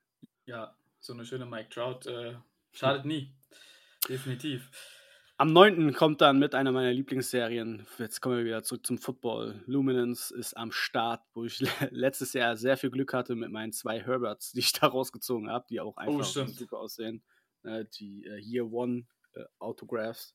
[0.46, 2.36] Ja, so eine schöne Mike Trout äh,
[2.72, 3.34] schadet nie.
[4.08, 4.70] Definitiv.
[5.40, 5.94] Am 9.
[5.94, 9.62] kommt dann mit einer meiner Lieblingsserien, jetzt kommen wir wieder zurück zum Football.
[9.64, 14.02] Luminance ist am Start, wo ich letztes Jahr sehr viel Glück hatte mit meinen zwei
[14.02, 17.22] Herberts, die ich da rausgezogen habe, die auch einfach oh, super aussehen
[17.62, 20.34] äh, die äh, Year One äh, Autographs.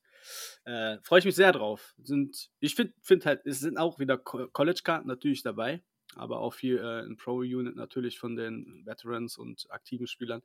[0.63, 1.93] Äh, Freue ich mich sehr drauf.
[2.01, 5.83] Sind, ich finde find halt, es sind auch wieder College-Karten natürlich dabei,
[6.15, 10.41] aber auch viel äh, in Pro-Unit natürlich von den Veterans und aktiven Spielern.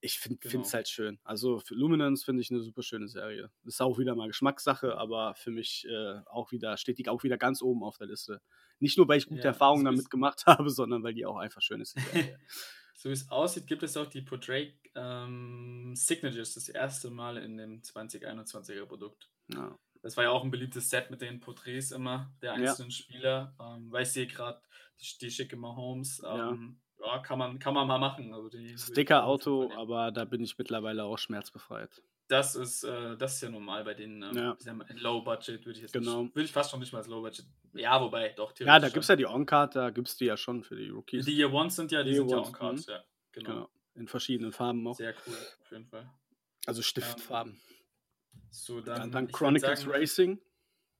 [0.00, 0.72] Ich finde es genau.
[0.72, 1.18] halt schön.
[1.24, 3.50] Also für Luminance finde ich eine super schöne Serie.
[3.64, 7.38] Ist auch wieder mal Geschmackssache, aber für mich äh, auch wieder, steht die auch wieder
[7.38, 8.40] ganz oben auf der Liste.
[8.78, 11.62] Nicht nur, weil ich gute ja, Erfahrungen damit gemacht habe, sondern weil die auch einfach
[11.62, 11.96] schön ist.
[12.94, 17.56] so wie es aussieht, gibt es auch die Portrait ähm, Signatures, das erste Mal in
[17.56, 19.30] dem 2021er Produkt.
[19.48, 19.78] Ja.
[20.04, 22.96] Das war ja auch ein beliebtes Set mit den Porträts immer der einzelnen ja.
[22.96, 23.56] Spieler.
[23.58, 24.60] Ähm, weil ich sehe gerade
[25.00, 26.22] die, die schicke Mahomes.
[26.26, 27.06] Ähm, ja.
[27.06, 27.18] ja.
[27.20, 28.32] kann, man, kann man mal machen.
[28.32, 32.02] Also Sticker-Auto, aber da bin ich mittlerweile auch schmerzbefreit.
[32.28, 34.22] Das ist, äh, das ist ja normal bei denen.
[34.22, 34.56] Ähm, ja.
[34.94, 36.22] Low Budget würde ich jetzt genau.
[36.22, 37.44] nicht, würde ich fast schon nicht mal als Low Budget.
[37.74, 38.54] Ja, wobei, doch.
[38.58, 40.88] Ja, da gibt es ja die On-Card, da gibt es die ja schon für die
[40.88, 41.26] Rookies.
[41.26, 43.04] Die Year Ones sind ja, die, die sind ja On-Cards, ja.
[43.32, 43.50] Genau.
[43.50, 43.68] genau.
[43.94, 44.96] In verschiedenen Farben auch.
[44.96, 46.10] Sehr cool, auf jeden Fall.
[46.66, 47.52] Also Stiftfarben.
[47.52, 47.60] Ähm,
[48.50, 50.40] so, dann, dann, dann Chronicles sagen, Racing.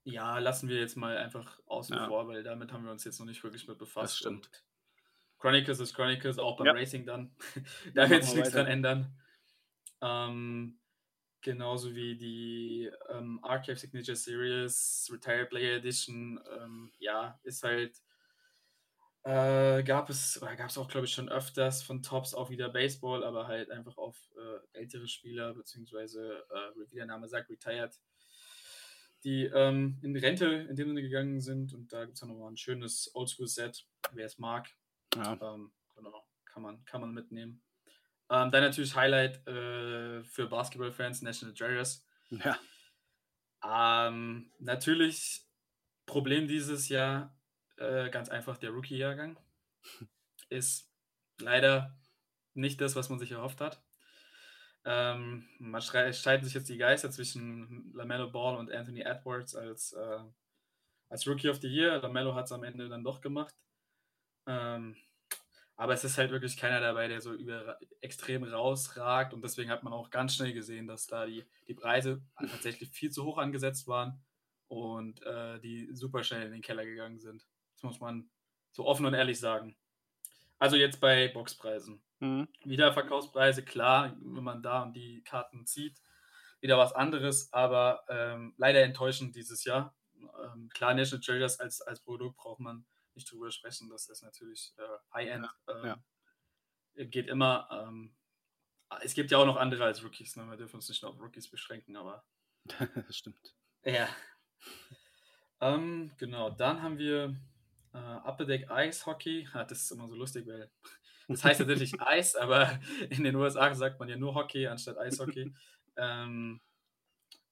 [0.05, 2.07] Ja, lassen wir jetzt mal einfach außen ja.
[2.07, 4.13] vor, weil damit haben wir uns jetzt noch nicht wirklich mit befasst.
[4.13, 4.45] Das stimmt.
[4.45, 4.63] Und
[5.39, 6.73] Chronicles ist Chronicles, auch beim ja.
[6.73, 7.35] Racing dann.
[7.93, 9.19] da wird sich nichts dran ändern.
[10.01, 10.79] Ähm,
[11.41, 16.39] genauso wie die ähm, Archive Signature Series Retired Player Edition.
[16.59, 17.99] Ähm, ja, ist halt
[19.25, 22.69] äh, gab es, oder gab es auch, glaube ich, schon öfters von Tops auch wieder
[22.69, 27.99] Baseball, aber halt einfach auf äh, ältere Spieler, beziehungsweise, äh, wie der Name sagt, retired,
[29.25, 31.73] die ähm, in Rente in dem Sinne gegangen sind.
[31.73, 34.69] Und da gibt es auch nochmal ein schönes Oldschool-Set, wer es mag.
[35.15, 35.33] Ja.
[35.41, 37.63] Ähm, genau, kann man, kann man mitnehmen.
[38.29, 42.07] Ähm, dann natürlich Highlight äh, für Basketball-Fans, National Treasures.
[42.29, 42.57] Ja.
[43.63, 45.43] Ähm, natürlich
[46.05, 47.35] Problem dieses Jahr,
[47.77, 49.39] äh, ganz einfach der Rookie-Jahrgang.
[50.49, 50.91] Ist
[51.39, 51.97] leider
[52.53, 53.83] nicht das, was man sich erhofft hat.
[54.85, 60.19] Ähm, man streiten sich jetzt die Geister zwischen LaMelo Ball und Anthony Edwards als, äh,
[61.09, 61.99] als Rookie of the Year.
[61.99, 63.55] LaMelo hat es am Ende dann doch gemacht.
[64.47, 64.95] Ähm,
[65.75, 69.33] aber es ist halt wirklich keiner dabei, der so über, extrem rausragt.
[69.33, 73.11] Und deswegen hat man auch ganz schnell gesehen, dass da die, die Preise tatsächlich viel
[73.11, 74.23] zu hoch angesetzt waren
[74.67, 77.45] und äh, die super schnell in den Keller gegangen sind.
[77.75, 78.29] Das muss man
[78.71, 79.75] so offen und ehrlich sagen.
[80.59, 82.04] Also jetzt bei Boxpreisen.
[82.25, 82.47] Mhm.
[82.63, 86.01] Wiederverkaufspreise, klar, wenn man da und die Karten zieht,
[86.59, 89.95] wieder was anderes, aber ähm, leider enttäuschend dieses Jahr.
[90.17, 94.73] Ähm, klar, National Treasures als, als Produkt braucht man nicht drüber sprechen, das ist natürlich
[94.77, 95.47] äh, High-End.
[95.67, 95.85] Ja, ähm,
[96.95, 97.05] ja.
[97.05, 97.67] Geht immer.
[97.71, 98.15] Ähm,
[99.01, 100.45] es gibt ja auch noch andere als Rookies, ne?
[100.47, 102.25] wir dürfen uns nicht nur auf Rookies beschränken, aber.
[102.95, 103.55] das stimmt.
[103.83, 104.07] Ja.
[105.61, 107.35] Ähm, genau, dann haben wir
[107.95, 110.69] Uh, Upper Deck Ice Hockey, ja, das ist immer so lustig, weil
[111.27, 115.53] das heißt natürlich Eis, aber in den USA sagt man ja nur Hockey anstatt Eishockey.
[115.97, 116.61] ähm,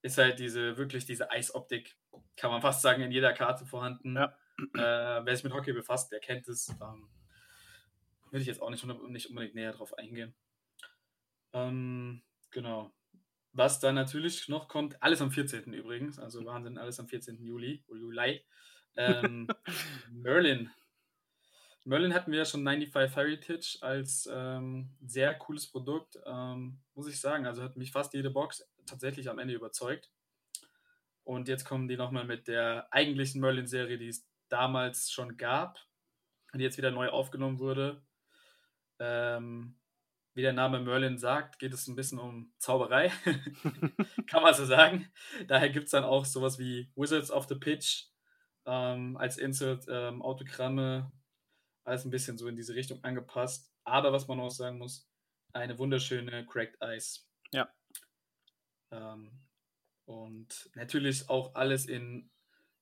[0.01, 1.95] ist halt diese, wirklich diese Eisoptik,
[2.35, 4.15] kann man fast sagen, in jeder Karte vorhanden.
[4.15, 4.35] Ja.
[4.75, 6.69] Äh, wer sich mit Hockey befasst, der kennt es.
[6.69, 7.09] Ähm,
[8.31, 10.33] Will ich jetzt auch nicht, nicht unbedingt näher drauf eingehen.
[11.53, 12.91] Ähm, genau.
[13.51, 15.71] Was dann natürlich noch kommt, alles am 14.
[15.71, 17.43] übrigens, also Wahnsinn, alles am 14.
[17.43, 18.43] Juli, Juli.
[18.95, 19.47] Ähm,
[20.11, 20.71] Merlin.
[21.85, 27.19] Merlin hatten wir ja schon 95 Heritage als ähm, sehr cooles Produkt, ähm, muss ich
[27.19, 27.45] sagen.
[27.45, 30.09] Also hat mich fast jede Box tatsächlich am Ende überzeugt.
[31.23, 35.79] Und jetzt kommen die nochmal mit der eigentlichen Merlin-Serie, die es damals schon gab,
[36.53, 38.01] die jetzt wieder neu aufgenommen wurde.
[38.99, 39.77] Ähm,
[40.35, 43.11] wie der Name Merlin sagt, geht es ein bisschen um Zauberei,
[44.27, 45.11] kann man so sagen.
[45.47, 48.05] Daher gibt es dann auch sowas wie Wizards of the Pitch
[48.65, 51.11] ähm, als Insert, ähm, Autogramme,
[51.83, 53.71] alles ein bisschen so in diese Richtung angepasst.
[53.83, 55.09] Aber was man auch sagen muss,
[55.53, 57.21] eine wunderschöne Cracked Ice.
[57.51, 57.69] Ja.
[58.91, 59.31] Ähm,
[60.05, 62.29] und natürlich auch alles in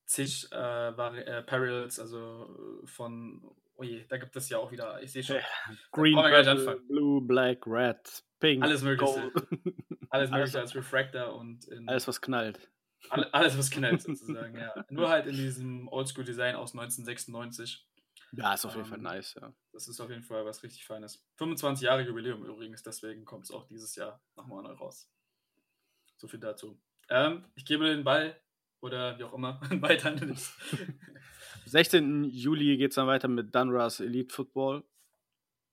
[0.06, 3.42] zig äh, äh, Parallels, also von,
[3.76, 5.38] oh je, da gibt es ja auch wieder, ich sehe schon.
[5.38, 5.44] Ja.
[5.92, 9.32] Green, purple, Blue, Black, Red, Pink, Alles mögliche.
[10.10, 12.70] Alles mögliche als Refractor und alles, was knallt.
[13.10, 14.86] alles, was knallt, sozusagen, ja.
[14.90, 17.88] Nur halt in diesem Oldschool-Design aus 1996.
[18.34, 19.54] Ja, ist auf jeden ähm, Fall nice, ja.
[19.74, 21.26] Das ist auf jeden Fall was richtig Feines.
[21.38, 25.10] 25 Jahre Jubiläum übrigens, deswegen kommt es auch dieses Jahr nochmal neu raus.
[26.18, 26.80] So viel dazu.
[27.10, 28.40] Ähm, ich gebe den Ball
[28.80, 30.38] oder wie auch immer weiter an den
[31.66, 32.26] 16.
[32.26, 34.84] Juli geht es dann weiter mit Dunras Elite Football.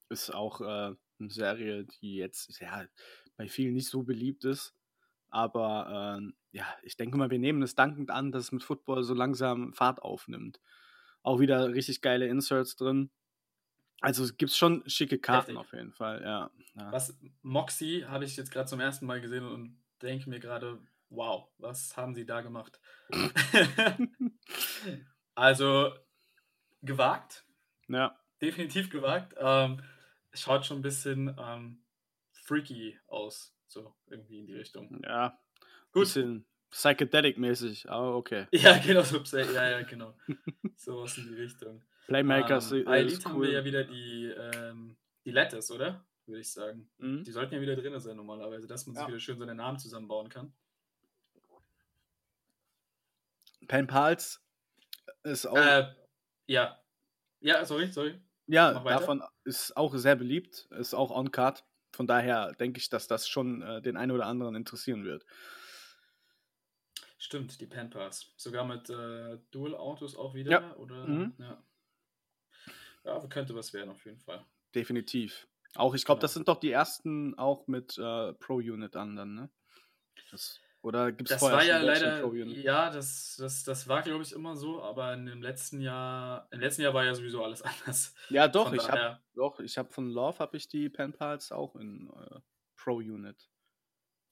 [0.09, 2.87] Ist auch äh, eine Serie, die jetzt ja,
[3.37, 4.75] bei vielen nicht so beliebt ist.
[5.31, 9.05] Aber äh, ja, ich denke mal, wir nehmen es dankend an, dass es mit Football
[9.05, 10.61] so langsam Fahrt aufnimmt.
[11.23, 13.11] Auch wieder richtig geile Inserts drin.
[14.01, 15.59] Also es gibt schon schicke Karten Richtig.
[15.59, 16.51] auf jeden Fall, ja.
[16.75, 16.93] ja.
[16.93, 21.49] Was Moxie habe ich jetzt gerade zum ersten Mal gesehen und denke mir gerade, wow,
[21.59, 22.81] was haben sie da gemacht?
[25.35, 25.93] also
[26.83, 27.45] gewagt.
[27.89, 28.17] Ja.
[28.41, 29.35] Definitiv gewagt.
[29.39, 29.83] Ähm,
[30.33, 31.83] schaut schon ein bisschen ähm,
[32.45, 35.01] freaky aus, so irgendwie in die Richtung.
[35.03, 35.39] Ja.
[35.93, 36.05] Gut.
[36.05, 38.47] Bisschen psychedelic-mäßig, aber okay.
[38.53, 40.15] Ja, genau, so, ja, ja, genau.
[40.77, 41.83] so was in die Richtung.
[42.07, 42.73] Playmakers.
[42.73, 43.33] Ähm, bei Elite cool.
[43.33, 46.05] haben wir ja wieder die, ähm, die Letters, oder?
[46.27, 46.91] Würde ich sagen.
[46.99, 47.25] Mhm.
[47.25, 49.03] Die sollten ja wieder drin sein normalerweise, dass man ja.
[49.03, 50.53] sich wieder schön seine Namen zusammenbauen kann.
[53.67, 54.43] Pen Pals
[55.23, 55.57] ist auch.
[55.57, 55.89] Äh,
[56.47, 56.83] ja.
[57.41, 58.21] Ja, sorry, sorry.
[58.47, 61.65] Ja, davon ist auch sehr beliebt, ist auch on-card.
[61.93, 65.25] Von daher denke ich, dass das schon äh, den einen oder anderen interessieren wird.
[67.19, 68.33] Stimmt, die Pen Pals.
[68.37, 70.77] Sogar mit äh, Dual-Autos auch wieder, ja.
[70.77, 71.07] oder?
[71.07, 71.35] Mhm.
[71.39, 71.63] Ja.
[73.05, 74.45] ja, könnte was werden auf jeden Fall.
[74.75, 75.49] Definitiv.
[75.75, 76.23] Auch, ich glaube, genau.
[76.23, 79.51] das sind doch die ersten auch mit äh, Pro-Unit an dann, ne?
[80.31, 84.33] Das oder gibt es vorher war ja leider, ja, das, das, das war, glaube ich,
[84.33, 88.15] immer so, aber in dem letzten Jahr, im letzten Jahr war ja sowieso alles anders.
[88.31, 91.51] Ja, doch, von ich habe doch, ich habe von Love habe ich die Pen Pals
[91.51, 92.41] auch in äh,
[92.77, 93.51] Pro Unit.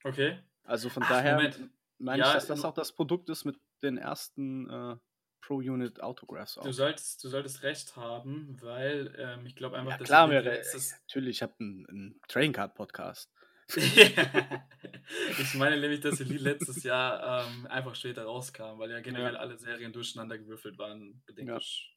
[0.05, 0.39] Okay.
[0.63, 1.53] Also von Ach, daher
[1.99, 4.97] meine ja, ich, dass das auch das Produkt ist mit den ersten äh,
[5.41, 6.59] Pro Unit Autographs.
[6.59, 6.65] Auch.
[6.65, 10.45] Du solltest, du solltest recht haben, weil ähm, ich glaube einfach, ja, dass klar, wäre,
[10.45, 10.93] letztes...
[11.03, 13.33] natürlich, ich habe einen, einen Train Card Podcast.
[13.77, 19.41] ich meine nämlich, dass Elite letztes Jahr ähm, einfach später rauskam, weil ja generell ja.
[19.41, 21.55] alle Serien durcheinander gewürfelt waren, bedingt, ja.
[21.55, 21.97] durch,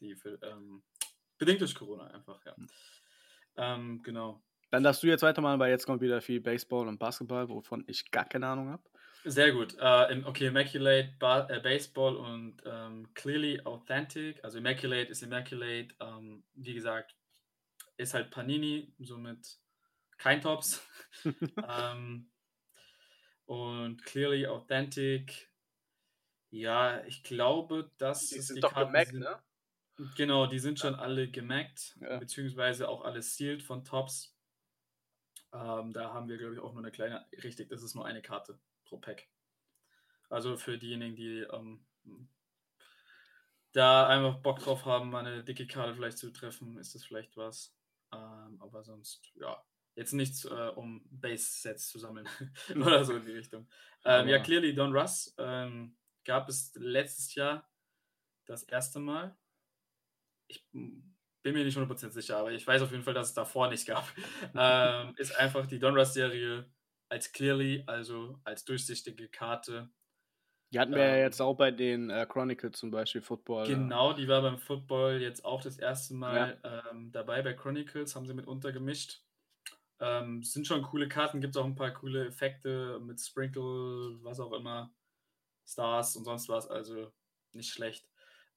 [0.00, 0.82] die, ähm,
[1.38, 2.54] bedingt durch Corona einfach, ja.
[2.56, 2.68] Hm.
[3.56, 4.42] Ähm, genau.
[4.70, 8.10] Dann darfst du jetzt weitermachen, weil jetzt kommt wieder viel Baseball und Basketball, wovon ich
[8.10, 8.82] gar keine Ahnung habe.
[9.24, 9.74] Sehr gut.
[9.74, 14.42] Uh, okay, Immaculate ba äh, Baseball und ähm, Clearly Authentic.
[14.42, 15.88] Also Immaculate ist Immaculate.
[16.00, 17.14] Ähm, wie gesagt,
[17.98, 19.58] ist halt Panini, somit
[20.16, 20.82] kein Tops.
[21.24, 22.30] ähm,
[23.44, 25.50] und Clearly Authentic,
[26.50, 29.42] ja, ich glaube, dass die sind die doch Karten gemackt, sind, ne?
[30.16, 32.18] Genau, die sind schon alle gemackt, ja.
[32.18, 34.34] beziehungsweise auch alle sealed von Tops.
[35.52, 38.22] Ähm, da haben wir, glaube ich, auch nur eine kleine, richtig, das ist nur eine
[38.22, 38.58] Karte
[38.90, 39.28] pro Pack.
[40.28, 41.86] Also für diejenigen, die ähm,
[43.72, 47.36] da einfach Bock drauf haben, mal eine dicke Karte vielleicht zu treffen, ist das vielleicht
[47.36, 47.74] was.
[48.12, 49.64] Ähm, aber sonst, ja,
[49.96, 52.28] Jetzt nichts, äh, um Base-Sets zu sammeln
[52.74, 53.68] oder so in die Richtung.
[54.04, 57.68] Ähm, ja, clearly Don Russ ähm, gab es letztes Jahr
[58.46, 59.36] das erste Mal.
[60.46, 63.68] Ich bin mir nicht 100% sicher, aber ich weiß auf jeden Fall, dass es davor
[63.68, 64.06] nicht gab.
[64.54, 66.70] ähm, ist einfach die Don Russ-Serie
[67.10, 69.90] als Clearly, also als durchsichtige Karte.
[70.72, 73.66] Die hatten wir ja ähm, jetzt auch bei den äh, Chronicles zum Beispiel, Football.
[73.66, 76.90] Genau, die war beim Football jetzt auch das erste Mal ja.
[76.90, 79.24] ähm, dabei bei Chronicles, haben sie mit untergemischt.
[79.98, 84.40] Ähm, sind schon coole Karten, gibt es auch ein paar coole Effekte mit Sprinkle, was
[84.40, 84.94] auch immer,
[85.66, 87.12] Stars und sonst was, also
[87.52, 88.08] nicht schlecht.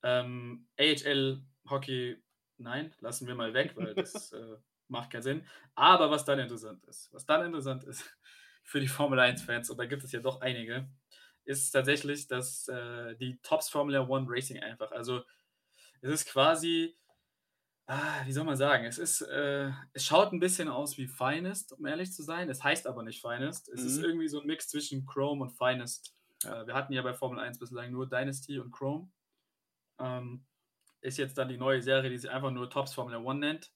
[0.03, 2.21] Ähm, AHL Hockey
[2.57, 5.47] nein, lassen wir mal weg, weil das äh, macht keinen Sinn.
[5.75, 8.05] Aber was dann interessant ist, was dann interessant ist
[8.63, 10.89] für die Formel 1-Fans, und da gibt es ja doch einige,
[11.45, 14.91] ist tatsächlich dass äh, die Tops Formula One Racing einfach.
[14.91, 15.23] Also
[16.01, 16.95] es ist quasi,
[17.87, 21.73] ah, wie soll man sagen, es ist, äh, es schaut ein bisschen aus wie Finest,
[21.73, 22.49] um ehrlich zu sein.
[22.49, 23.69] Es heißt aber nicht Finest.
[23.69, 23.87] Es mhm.
[23.87, 26.15] ist irgendwie so ein Mix zwischen Chrome und Finest.
[26.43, 29.09] Äh, wir hatten ja bei Formel 1 bislang nur Dynasty und Chrome.
[29.99, 30.45] Ähm,
[31.01, 33.71] ist jetzt dann die neue Serie, die sich einfach nur Tops Formula One nennt.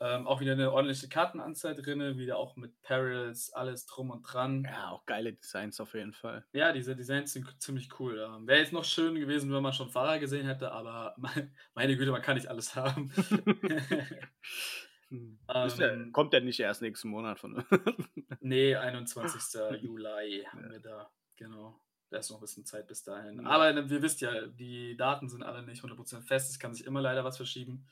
[0.00, 4.64] Ähm, auch wieder eine ordentliche Kartenanzahl drin, wieder auch mit Perils, alles drum und dran.
[4.64, 6.44] Ja, auch geile Designs auf jeden Fall.
[6.52, 8.18] Ja, diese Designs sind ziemlich cool.
[8.18, 11.14] Ähm, Wäre jetzt noch schön gewesen, wenn man schon Fahrer gesehen hätte, aber
[11.74, 13.12] meine Güte, man kann nicht alles haben.
[15.10, 15.38] Hm.
[15.48, 17.62] ähm, kommt der nicht erst nächsten Monat von?
[18.40, 19.60] nee, 21.
[19.82, 21.78] Juli haben wir da, genau.
[22.10, 23.46] Da ist noch ein bisschen Zeit bis dahin.
[23.46, 26.50] Aber ne, wir wisst ja, die Daten sind alle nicht 100% fest.
[26.50, 27.86] Es kann sich immer leider was verschieben.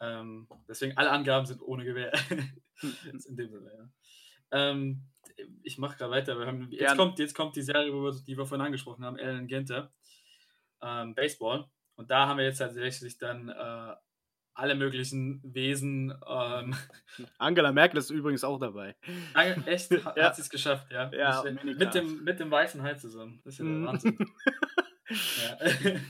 [0.00, 2.12] Ähm, deswegen alle Angaben sind ohne Gewähr.
[2.82, 3.88] in dem Sinne, ja.
[4.54, 5.02] Ähm,
[5.62, 6.46] ich mache gerade weiter.
[6.46, 7.90] Haben, jetzt, kommt, jetzt kommt die Serie,
[8.26, 9.92] die wir vorhin angesprochen haben, Ellen Genter,
[10.82, 11.68] ähm, Baseball.
[11.96, 13.94] Und da haben wir jetzt tatsächlich dann äh,
[14.54, 16.14] alle möglichen Wesen.
[16.26, 16.74] Ähm,
[17.38, 18.96] Angela Merkel ist übrigens auch dabei.
[19.66, 19.90] Echt?
[20.04, 20.32] Hat ja.
[20.32, 21.10] sie es geschafft, ja.
[21.12, 23.40] ja mit, dem, mit dem weißen Hai zusammen.
[23.44, 23.86] Das ist ja der mhm.
[23.86, 24.18] Wahnsinn.
[25.42, 26.00] ja.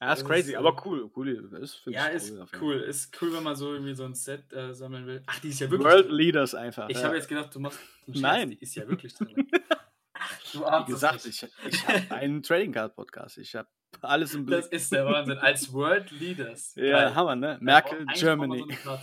[0.00, 1.10] Ja, ist crazy, ist, aber cool.
[1.16, 1.28] cool
[1.62, 2.74] ist, ja, ist cool, cool.
[2.80, 5.22] Ist cool, wenn man so irgendwie so ein Set äh, sammeln will.
[5.26, 5.90] Ach, die ist ja wirklich.
[5.90, 6.16] World drin.
[6.16, 6.88] Leaders einfach.
[6.90, 7.04] Ich ja.
[7.04, 8.50] habe jetzt gedacht, du machst Nein.
[8.50, 9.34] Die ist ja wirklich drin.
[10.52, 13.38] du Wie gesagt, ich, ich habe einen Trading Card Podcast.
[13.38, 13.68] Ich habe
[14.02, 14.60] alles im Blick.
[14.60, 15.38] Das ist der Wahnsinn.
[15.38, 16.74] Als World Leaders.
[16.76, 17.14] Ja.
[17.14, 17.56] Hammer, ne?
[17.60, 18.64] Merkel, Germany.
[18.84, 18.98] So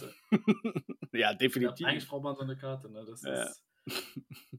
[1.11, 1.79] ja, definitiv.
[1.79, 3.03] Ja, eigentlich braucht man so eine Karte, ne?
[3.05, 3.43] Das ja.
[3.43, 3.63] ist.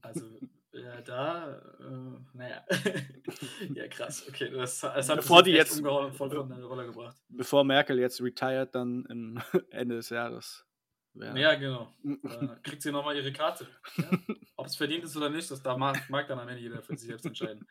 [0.01, 0.25] Also,
[0.75, 2.65] ja, da, äh, naja.
[3.73, 4.25] ja, krass.
[4.27, 7.15] Okay, das, das hat bevor die jetzt umgehauen und voll von der Rolle gebracht.
[7.29, 10.65] Bevor Merkel jetzt retired, dann im Ende des Jahres.
[11.13, 11.93] Ja, ja genau.
[12.03, 13.67] äh, kriegt sie nochmal ihre Karte.
[13.97, 14.09] Ja?
[14.57, 16.97] Ob es verdient ist oder nicht, das da mag, mag dann am Ende jeder für
[16.97, 17.65] sich selbst entscheiden.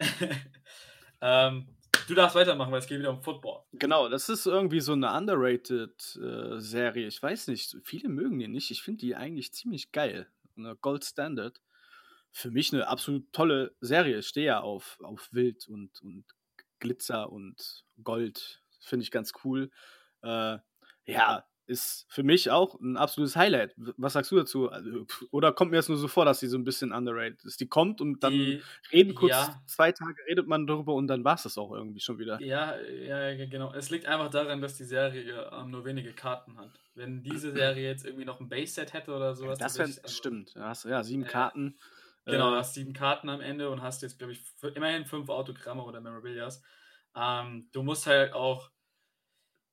[1.20, 1.68] ähm,
[2.08, 3.64] du darfst weitermachen, weil es geht wieder um Football.
[3.72, 7.06] Genau, das ist irgendwie so eine underrated äh, Serie.
[7.06, 8.70] Ich weiß nicht, viele mögen die nicht.
[8.70, 10.26] Ich finde die eigentlich ziemlich geil.
[10.56, 11.60] Eine Gold Standard
[12.34, 14.18] für mich eine absolut tolle Serie.
[14.18, 16.24] Ich stehe ja auf, auf Wild und, und
[16.80, 18.60] Glitzer und Gold.
[18.80, 19.70] Finde ich ganz cool.
[20.22, 20.58] Äh,
[21.06, 23.74] ja, ist für mich auch ein absolutes Highlight.
[23.76, 24.68] Was sagst du dazu?
[24.68, 27.60] Also, oder kommt mir das nur so vor, dass sie so ein bisschen underrated ist?
[27.60, 29.62] Die kommt und dann die, reden kurz ja.
[29.66, 32.40] zwei Tage, redet man darüber und dann war es das auch irgendwie schon wieder.
[32.42, 33.72] Ja, ja, genau.
[33.72, 36.72] Es liegt einfach daran, dass die Serie ähm, nur wenige Karten hat.
[36.96, 39.58] Wenn diese Serie jetzt irgendwie noch ein Base-Set hätte oder sowas.
[39.58, 40.54] Das wäre, also, stimmt.
[40.54, 41.78] Ja, sieben äh, Karten.
[42.24, 44.42] Genau, du äh, hast sieben Karten am Ende und hast jetzt, glaube ich,
[44.74, 46.62] immerhin fünf Autogramme oder Memorabilias.
[47.14, 48.70] Ähm, du musst halt auch,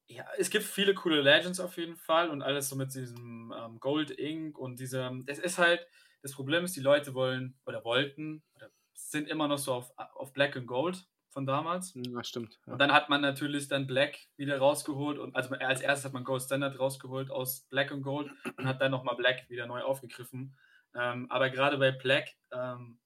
[0.07, 3.79] ja, es gibt viele coole Legends auf jeden Fall und alles so mit diesem ähm,
[3.79, 5.87] Gold Ink und diesem, es ist halt,
[6.21, 10.33] das Problem ist, die Leute wollen oder wollten oder sind immer noch so auf, auf
[10.33, 11.95] Black and Gold von damals.
[11.95, 12.59] Hm, ja, stimmt.
[12.67, 12.73] Ja.
[12.73, 16.25] Und dann hat man natürlich dann Black wieder rausgeholt und also als erstes hat man
[16.25, 20.55] Gold Standard rausgeholt aus Black and Gold und hat dann nochmal Black wieder neu aufgegriffen.
[20.95, 22.99] Ähm, aber gerade bei Black, ähm,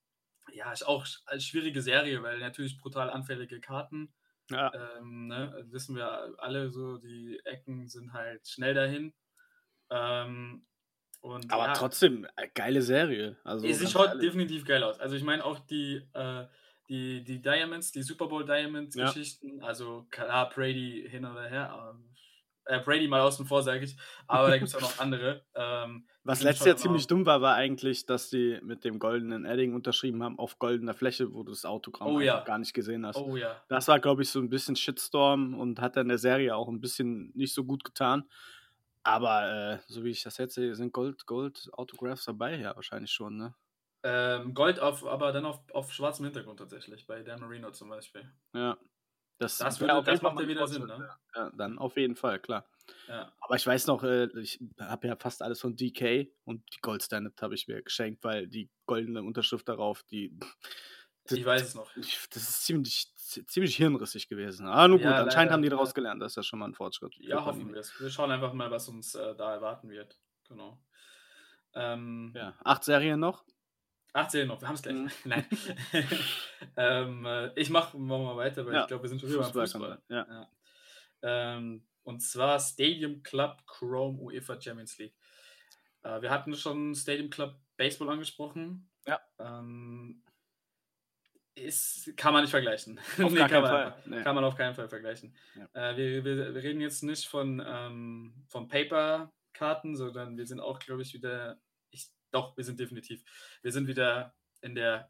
[0.51, 4.13] ja, ist auch eine schwierige Serie, weil natürlich brutal anfällige Karten.
[4.49, 4.71] Ja.
[4.73, 9.13] Ähm, ne, wissen wir alle so, die Ecken sind halt schnell dahin.
[9.89, 10.65] Ähm,
[11.21, 13.37] und, aber ja, trotzdem, äh, geile Serie.
[13.43, 14.25] Also, sie schaut ehrlich.
[14.25, 14.99] definitiv geil aus.
[14.99, 16.45] Also ich meine auch die, äh,
[16.87, 19.65] die, die Diamonds, die Super Bowl Diamonds Geschichten, ja.
[19.65, 21.73] also klar, Brady hin oder her,
[22.65, 23.95] äh, Brady mal außen vor, sage ich.
[24.27, 25.43] Aber da gibt es auch noch andere.
[25.55, 29.73] Ähm, Was letztes Jahr ziemlich dumm war, war eigentlich, dass die mit dem goldenen Edding
[29.73, 32.43] unterschrieben haben auf goldener Fläche, wo du das Autogramm oh, ja.
[32.43, 33.17] gar nicht gesehen hast.
[33.17, 33.61] Oh ja.
[33.67, 36.81] Das war, glaube ich, so ein bisschen Shitstorm und hat dann der Serie auch ein
[36.81, 38.23] bisschen nicht so gut getan.
[39.03, 43.11] Aber äh, so wie ich das jetzt sehe, sind Gold, Gold Autographs dabei, ja, wahrscheinlich
[43.11, 43.53] schon, ne?
[44.01, 48.31] Ähm, Gold auf, aber dann auf, auf schwarzem Hintergrund tatsächlich, bei Dan Marino zum Beispiel.
[48.53, 48.77] Ja,
[49.37, 51.09] das, das, würde, das macht ja wieder Sinn, ne?
[51.35, 52.65] Ja, dann auf jeden Fall, klar.
[53.07, 53.31] Ja.
[53.41, 57.03] Aber ich weiß noch, äh, ich habe ja fast alles von DK und die Gold
[57.03, 60.37] Standard habe ich mir geschenkt, weil die goldene Unterschrift darauf, die.
[61.27, 61.91] Das, ich weiß es noch.
[61.95, 64.67] Das ist ziemlich, ziemlich hirnrissig gewesen.
[64.67, 66.67] Ah, nur gut, ja, anscheinend leider, haben die daraus gelernt, das ist ja schon mal
[66.67, 67.15] ein Fortschritt.
[67.17, 67.99] Ja, hoffen wir es.
[67.99, 70.19] Wir schauen einfach mal, was uns äh, da erwarten wird.
[70.47, 70.79] Genau.
[71.73, 73.43] Ähm, ja, acht Serien noch.
[74.15, 74.95] 18 noch, wir haben es gleich.
[74.95, 75.09] Mhm.
[75.25, 75.45] Nein.
[76.77, 78.81] ähm, äh, ich mache mach mal weiter, weil ja.
[78.81, 80.01] ich glaube, wir sind schon wieder beim Fußball.
[80.09, 80.27] Ja.
[80.27, 80.49] ja.
[81.21, 85.15] Ähm, und zwar Stadium Club Chrome UEFA Champions League.
[86.03, 88.89] Äh, wir hatten schon Stadium Club Baseball angesprochen.
[89.05, 89.19] Ja.
[89.39, 90.23] Ähm,
[91.55, 92.99] ist, kann man nicht vergleichen.
[93.21, 94.03] Auf nee, kann, keinen man, Fall.
[94.05, 94.23] Nee.
[94.23, 95.35] kann man auf keinen Fall vergleichen.
[95.55, 95.91] Ja.
[95.91, 100.79] Äh, wir, wir, wir reden jetzt nicht von, ähm, von Paper-Karten, sondern wir sind auch,
[100.79, 101.57] glaube ich, wieder.
[102.35, 103.23] Doch, wir sind definitiv.
[103.61, 105.09] Wir sind wieder in der.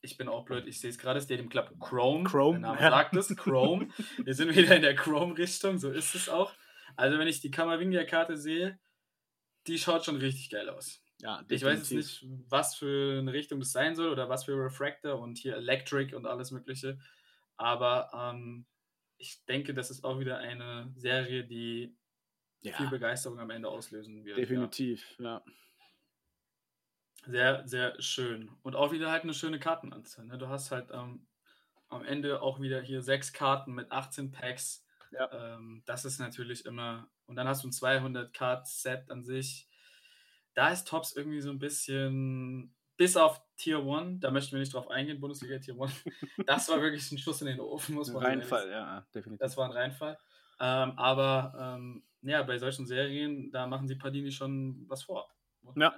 [0.00, 2.24] Ich bin auch blöd, ich sehe es gerade, Stadium Club Chrome.
[2.24, 2.90] Chrome, Der Name ja.
[2.90, 3.88] sagt es, Chrome.
[4.22, 6.52] wir sind wieder in der Chrome-Richtung, so ist es auch.
[6.94, 8.78] Also, wenn ich die Kamavinga-Karte sehe,
[9.66, 11.02] die schaut schon richtig geil aus.
[11.20, 12.22] Ja, Ich weiß jetzt definitiv.
[12.22, 16.14] nicht, was für eine Richtung das sein soll oder was für Refractor und hier Electric
[16.14, 16.98] und alles Mögliche.
[17.56, 18.66] Aber ähm,
[19.16, 21.96] ich denke, das ist auch wieder eine Serie, die
[22.62, 24.38] viel Ja, Begeisterung am Ende auslösen wird.
[24.38, 25.16] definitiv.
[25.18, 25.24] Ja.
[25.24, 25.44] Ja.
[27.26, 28.50] Sehr, sehr schön.
[28.62, 30.24] Und auch wieder halt eine schöne Kartenanzahl.
[30.26, 30.38] Ne?
[30.38, 31.26] Du hast halt ähm,
[31.88, 34.84] am Ende auch wieder hier sechs Karten mit 18 Packs.
[35.10, 35.30] Ja.
[35.32, 37.10] Ähm, das ist natürlich immer.
[37.26, 39.68] Und dann hast du ein 200-Card-Set an sich.
[40.54, 42.74] Da ist Tops irgendwie so ein bisschen.
[42.96, 45.92] Bis auf Tier 1, da möchten wir nicht drauf eingehen, Bundesliga Tier 1.
[46.46, 49.38] Das war wirklich ein Schuss in den Ofen, muss man ehrlich Reinfall, ja, definitiv.
[49.38, 50.18] das war ein Reinfall.
[50.58, 55.30] Ähm, aber ähm, ja, bei solchen Serien, da machen sie Padini schon was vor.
[55.76, 55.94] Ja,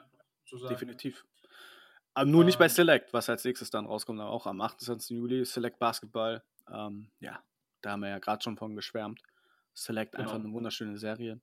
[0.51, 0.75] einfach so sagen.
[0.75, 1.25] Definitiv.
[2.15, 5.17] Aber nur nicht bei Ähm, Select, was als nächstes dann rauskommt, aber auch am 28.
[5.17, 6.43] Juli, Select Basketball.
[6.73, 7.43] Ähm, ja,
[7.83, 9.21] da haben wir ja gerade schon von geschwärmt.
[9.75, 10.45] Select einfach Genau.
[10.47, 11.41] eine wunderschöne Serie.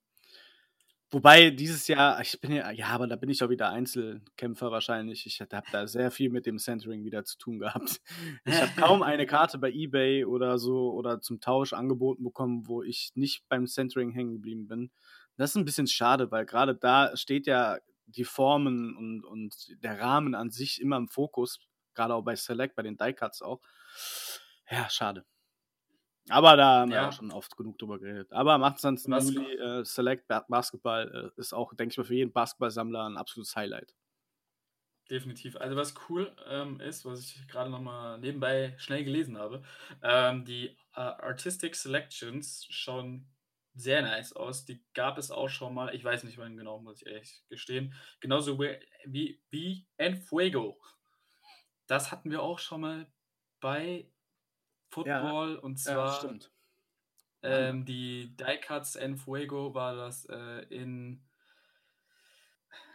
[1.10, 5.26] Wobei dieses Jahr, ich bin ja, ja, aber da bin ich auch wieder Einzelkämpfer wahrscheinlich.
[5.26, 8.02] Ich habe da sehr viel mit dem Centering wieder zu tun gehabt.
[8.46, 12.84] Ich habe kaum eine Karte bei eBay oder so oder zum Tausch angeboten bekommen, wo
[12.84, 14.91] ich nicht beim Centering hängen geblieben bin.
[15.38, 20.00] Das ist ein bisschen schade, weil gerade da steht ja die Formen und, und der
[20.00, 21.60] Rahmen an sich immer im Fokus,
[21.93, 23.62] gerade auch bei Select, bei den Die-Cuts auch.
[24.70, 25.26] Ja, schade.
[26.30, 27.08] Aber da haben wir Ja.
[27.08, 28.32] auch schon oft genug drüber geredet.
[28.34, 29.12] Aber am 28.
[29.12, 33.08] Was- Juli äh, Select Ba- Basketball äh, ist auch, denke ich mal, für jeden Basketballsammler
[33.10, 33.96] ein absolutes Highlight.
[35.10, 35.56] Definitiv.
[35.56, 39.63] Also was cool ähm, ist, was ich gerade nochmal nebenbei schnell gelesen habe,
[40.04, 43.26] ähm, die äh, Artistic Selections schauen
[43.80, 44.66] sehr nice aus.
[44.66, 47.94] Die gab es auch schon mal, ich weiß nicht wann genau, muss ich ehrlich gestehen.
[48.20, 50.80] Genauso wie, wie, wie Enfuego.
[51.86, 53.12] Das hatten wir auch schon mal
[53.60, 54.10] bei
[54.90, 56.38] Football und zwar
[57.44, 61.24] ähm, die Die Cuts Enfuego war das äh, in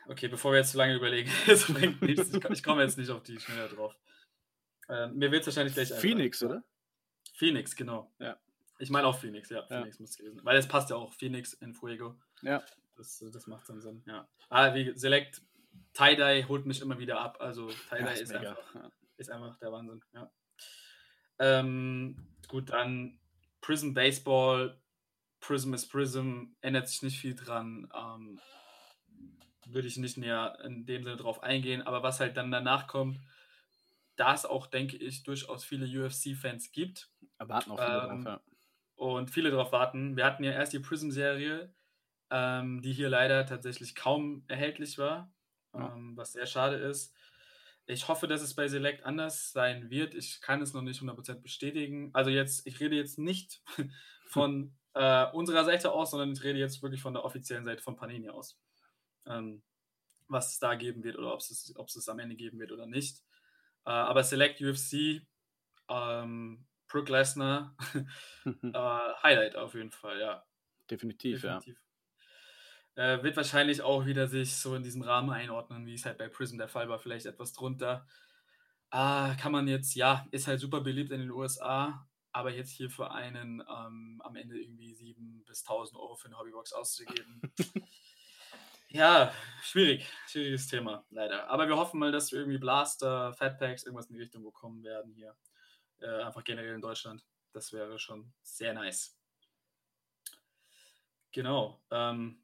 [0.09, 2.35] Okay, bevor wir jetzt zu lange überlegen, das bringt nichts.
[2.35, 3.95] Ich, ich komme jetzt nicht auf die Schnelle drauf.
[4.89, 5.93] Ähm, mir wird es wahrscheinlich gleich.
[5.93, 6.65] Phoenix, oder?
[7.35, 8.13] Phoenix, genau.
[8.19, 8.39] Ja.
[8.83, 9.65] Ich meine auch Phoenix, ja.
[9.69, 10.41] Phoenix muss es gewesen.
[10.43, 12.17] Weil es passt ja auch Phoenix in Fuego.
[12.43, 12.65] Ja.
[12.97, 14.29] Das, das macht dann Sinn, ja.
[14.49, 15.41] Ah, wie Select,
[15.95, 17.37] Tie-Dye holt mich immer wieder ab.
[17.41, 18.91] Also Tie-Dye Ja, ist, ist einfach, Ja.
[19.19, 20.33] ist einfach der Wahnsinn, ja.
[21.39, 23.21] Ähm, gut, dann
[23.61, 24.81] Prism Baseball,
[25.39, 27.89] Prism is Prism, ändert sich nicht viel dran.
[27.95, 28.41] Ähm,
[29.67, 33.21] würde ich nicht näher in dem Sinne drauf eingehen, aber was halt dann danach kommt,
[34.17, 38.52] da es auch, denke ich, durchaus viele UFC-Fans gibt Erwarten auch viele Ähm, drauf, ja.
[39.03, 40.17] Und viele darauf warten.
[40.17, 41.75] Wir hatten ja erst die Prism-Serie,
[42.31, 45.33] ähm, die hier leider tatsächlich kaum erhältlich war,
[45.75, 45.93] Ja.
[45.95, 47.15] ähm, was sehr schade ist.
[47.87, 50.15] Ich hoffe, dass es bei Select anders sein wird.
[50.15, 52.11] Ich kann es noch nicht 100% bestätigen.
[52.15, 53.61] Also jetzt, ich rede jetzt nicht
[54.27, 57.97] von äh, unserer Seite aus, sondern ich rede jetzt wirklich von der offiziellen Seite von
[57.97, 58.57] Panini aus.
[59.27, 59.63] Ähm,
[60.29, 62.71] was es da geben wird oder ob es, ob es es am Ende geben wird
[62.73, 63.19] oder nicht.
[63.85, 65.27] Äh, aber Select UFC,
[65.89, 67.75] ähm, Brook Lesnar,
[68.45, 70.45] äh, Highlight auf jeden Fall, ja.
[70.91, 71.59] Definitiv, ja.
[71.59, 71.83] Definitiv.
[72.95, 76.29] Äh, wird wahrscheinlich auch wieder sich so in diesem Rahmen einordnen, wie es halt bei
[76.29, 78.07] Prism der Fall war, vielleicht etwas drunter.
[78.91, 82.91] Ah, kann man jetzt, ja, ist halt super beliebt in den USA, aber jetzt hier
[82.91, 87.41] für einen ähm, am Ende irgendwie 7.000 bis 1000 Euro für eine Hobbybox auszugeben.
[88.91, 91.49] ja, schwierig, schwieriges Thema, leider.
[91.49, 95.15] Aber wir hoffen mal, dass wir irgendwie Blaster, Fatpacks, irgendwas in die Richtung bekommen werden
[95.15, 95.35] hier.
[96.03, 97.25] Äh, einfach generell in Deutschland.
[97.53, 99.17] Das wäre schon sehr nice.
[101.33, 101.83] Genau.
[101.91, 102.43] Ähm,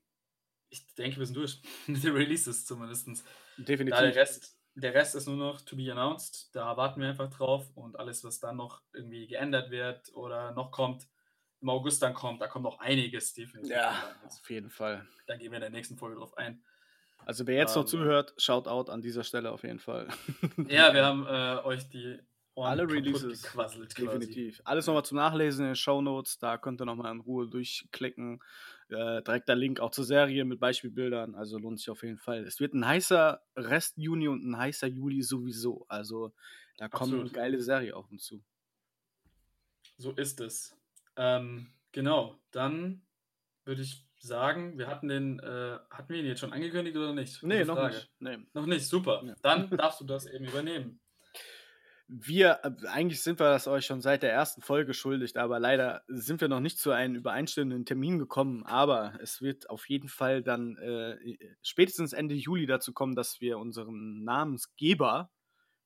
[0.71, 3.09] ich denke, wir sind durch mit den Releases zumindest.
[3.09, 3.14] Da
[3.57, 4.01] der Definitiv.
[4.16, 6.55] Rest, der Rest ist nur noch to be announced.
[6.55, 10.71] Da warten wir einfach drauf und alles, was dann noch irgendwie geändert wird oder noch
[10.71, 11.07] kommt,
[11.61, 13.72] im August dann kommt, da kommt noch einiges definitiv.
[13.72, 15.07] Ja, auf jeden Fall.
[15.26, 16.62] Da gehen wir in der nächsten Folge drauf ein.
[17.26, 20.09] Also wer jetzt noch Ähm, zuhört, shout out an dieser Stelle auf jeden Fall.
[20.68, 22.20] Ja, wir haben äh, euch die
[22.62, 23.42] Alle Releases.
[23.42, 24.18] gequasselt quasi.
[24.18, 24.61] Definitiv.
[24.64, 26.38] Alles nochmal zum Nachlesen in den Show Notes.
[26.38, 28.40] Da könnt ihr nochmal in Ruhe durchklicken.
[28.88, 31.34] Äh, direkt der Link auch zur Serie mit Beispielbildern.
[31.34, 32.44] Also lohnt sich auf jeden Fall.
[32.44, 35.84] Es wird ein heißer Rest Juni und ein heißer Juli sowieso.
[35.88, 36.32] Also
[36.78, 37.24] da kommt Absolut.
[37.26, 38.42] eine geile Serie auf uns zu.
[39.98, 40.76] So ist es.
[41.16, 43.02] Ähm, genau, dann
[43.64, 47.42] würde ich sagen, wir hatten den, äh, hatten wir ihn jetzt schon angekündigt oder nicht?
[47.42, 47.94] Nee, Gute noch Frage.
[47.94, 48.11] nicht.
[48.20, 48.38] Nee.
[48.54, 49.22] Noch nicht, super.
[49.24, 49.34] Ja.
[49.42, 51.00] Dann darfst du das eben übernehmen.
[52.09, 56.02] Wir, äh, eigentlich sind wir das euch schon seit der ersten Folge schuldig, aber leider
[56.09, 58.64] sind wir noch nicht zu einem übereinstimmenden Termin gekommen.
[58.64, 63.59] Aber es wird auf jeden Fall dann äh, spätestens Ende Juli dazu kommen, dass wir
[63.59, 65.30] unseren Namensgeber,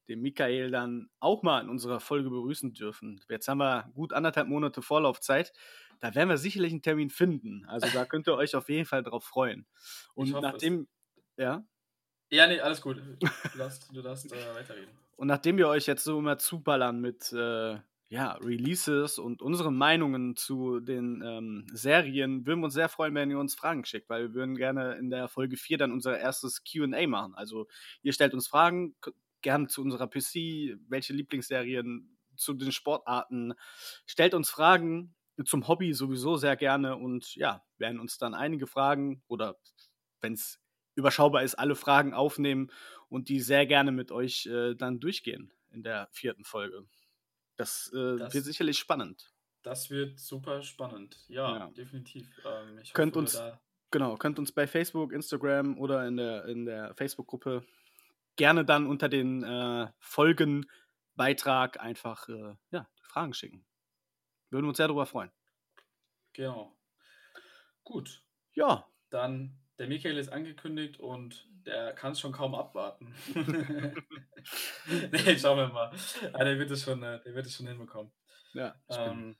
[0.08, 3.20] den Michael, dann auch mal in unserer Folge begrüßen dürfen.
[3.28, 5.52] Jetzt haben wir gut anderthalb Monate Vorlaufzeit.
[5.98, 7.64] Da werden wir sicherlich einen Termin finden.
[7.66, 9.66] Also da könnt ihr euch auf jeden Fall drauf freuen.
[10.14, 10.88] Und nachdem,
[11.36, 11.44] es.
[11.44, 11.64] ja.
[12.30, 12.96] Ja, nee, alles gut.
[12.98, 15.01] Du darfst, du darfst äh, weiterreden.
[15.16, 20.36] Und nachdem wir euch jetzt so immer zuballern mit äh, ja, Releases und unseren Meinungen
[20.36, 24.28] zu den ähm, Serien, würden wir uns sehr freuen, wenn ihr uns Fragen schickt, weil
[24.28, 27.34] wir würden gerne in der Folge 4 dann unser erstes QA machen.
[27.34, 27.68] Also
[28.02, 28.94] ihr stellt uns Fragen,
[29.40, 33.54] gerne zu unserer PC, welche Lieblingsserien, zu den Sportarten.
[34.06, 39.22] Stellt uns Fragen zum Hobby sowieso sehr gerne und ja, werden uns dann einige Fragen
[39.26, 39.56] oder
[40.20, 40.60] wenn es
[40.94, 42.70] überschaubar ist, alle Fragen aufnehmen
[43.12, 46.86] und die sehr gerne mit euch äh, dann durchgehen in der vierten Folge.
[47.56, 49.34] Das, äh, das, wird sicherlich spannend.
[49.62, 51.22] Das wird super spannend.
[51.28, 51.70] Ja, ja.
[51.76, 52.26] definitiv.
[52.46, 53.38] Ähm, könnt uns
[53.90, 57.66] genau, könnt uns bei Facebook, Instagram oder in der in der Facebook-Gruppe
[58.36, 63.66] gerne dann unter den äh, Folgenbeitrag einfach äh, ja, Fragen schicken.
[64.48, 65.30] Würden wir uns sehr darüber freuen.
[66.32, 66.74] Genau.
[67.84, 68.24] Gut.
[68.54, 68.88] Ja.
[69.10, 73.12] Dann der Michael ist angekündigt und der kann es schon kaum abwarten.
[75.10, 75.92] nee, schauen wir mal.
[76.32, 78.12] Ah, der, wird es schon, äh, der wird es schon hinbekommen.
[78.52, 79.34] Ja, ähm,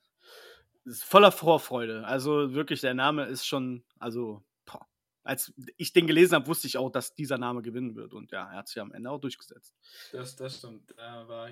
[0.84, 2.04] ist voller Vorfreude.
[2.04, 4.84] Also wirklich, der Name ist schon, also boah,
[5.22, 8.12] als ich den gelesen habe, wusste ich auch, dass dieser Name gewinnen wird.
[8.12, 9.76] Und ja, er hat sich am Ende auch durchgesetzt.
[10.10, 10.92] Das, das stimmt.
[10.96, 11.50] Da war,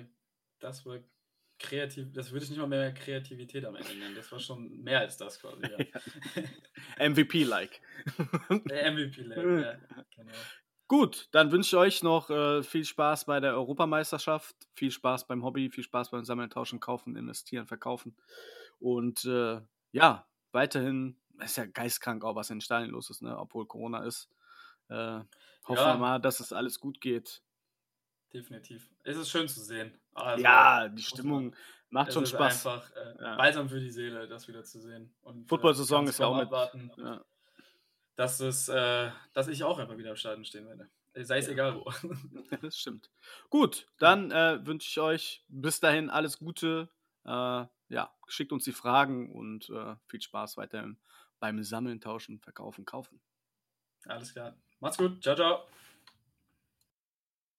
[0.59, 0.99] das war
[1.61, 4.15] kreativ, das würde ich nicht mal mehr Kreativität am Ende nennen.
[4.15, 5.61] Das war schon mehr als das quasi.
[5.63, 7.07] Ja.
[7.07, 7.81] MVP-like.
[8.49, 10.33] MVP-like, ja, genau.
[10.91, 15.41] Gut, dann wünsche ich euch noch äh, viel Spaß bei der Europameisterschaft, viel Spaß beim
[15.41, 18.17] Hobby, viel Spaß beim Sammeln, Tauschen, Kaufen, Investieren, Verkaufen.
[18.77, 19.61] Und äh,
[19.93, 23.37] ja, weiterhin, ist ja geistkrank auch, was in den Stadien los ist, ne?
[23.37, 24.29] obwohl Corona ist.
[24.89, 25.21] Äh,
[25.63, 25.93] hoffen ja.
[25.93, 27.41] wir mal, dass es alles gut geht.
[28.33, 28.89] Definitiv.
[29.03, 29.93] Es ist schön zu sehen.
[30.13, 31.55] Also, ja, die Stimmung
[31.89, 32.65] macht schon Spaß.
[32.65, 33.35] einfach äh, ja.
[33.35, 35.13] balsam für die Seele, das wieder zu sehen.
[35.21, 36.97] Und, äh, Football-Saison ist ja auch mit.
[36.97, 37.23] Ja.
[38.15, 40.89] Dass, es, äh, dass ich auch einfach wieder im Stadion stehen werde.
[41.13, 41.53] Sei es ja.
[41.53, 41.91] egal wo.
[42.61, 43.09] das stimmt.
[43.49, 46.89] Gut, dann äh, wünsche ich euch bis dahin alles Gute.
[47.25, 50.97] Äh, ja, schickt uns die Fragen und äh, viel Spaß weiterhin
[51.39, 53.19] beim Sammeln, Tauschen, Verkaufen, Kaufen.
[54.05, 54.55] Alles klar.
[54.79, 55.21] Macht's gut.
[55.21, 55.67] Ciao, ciao.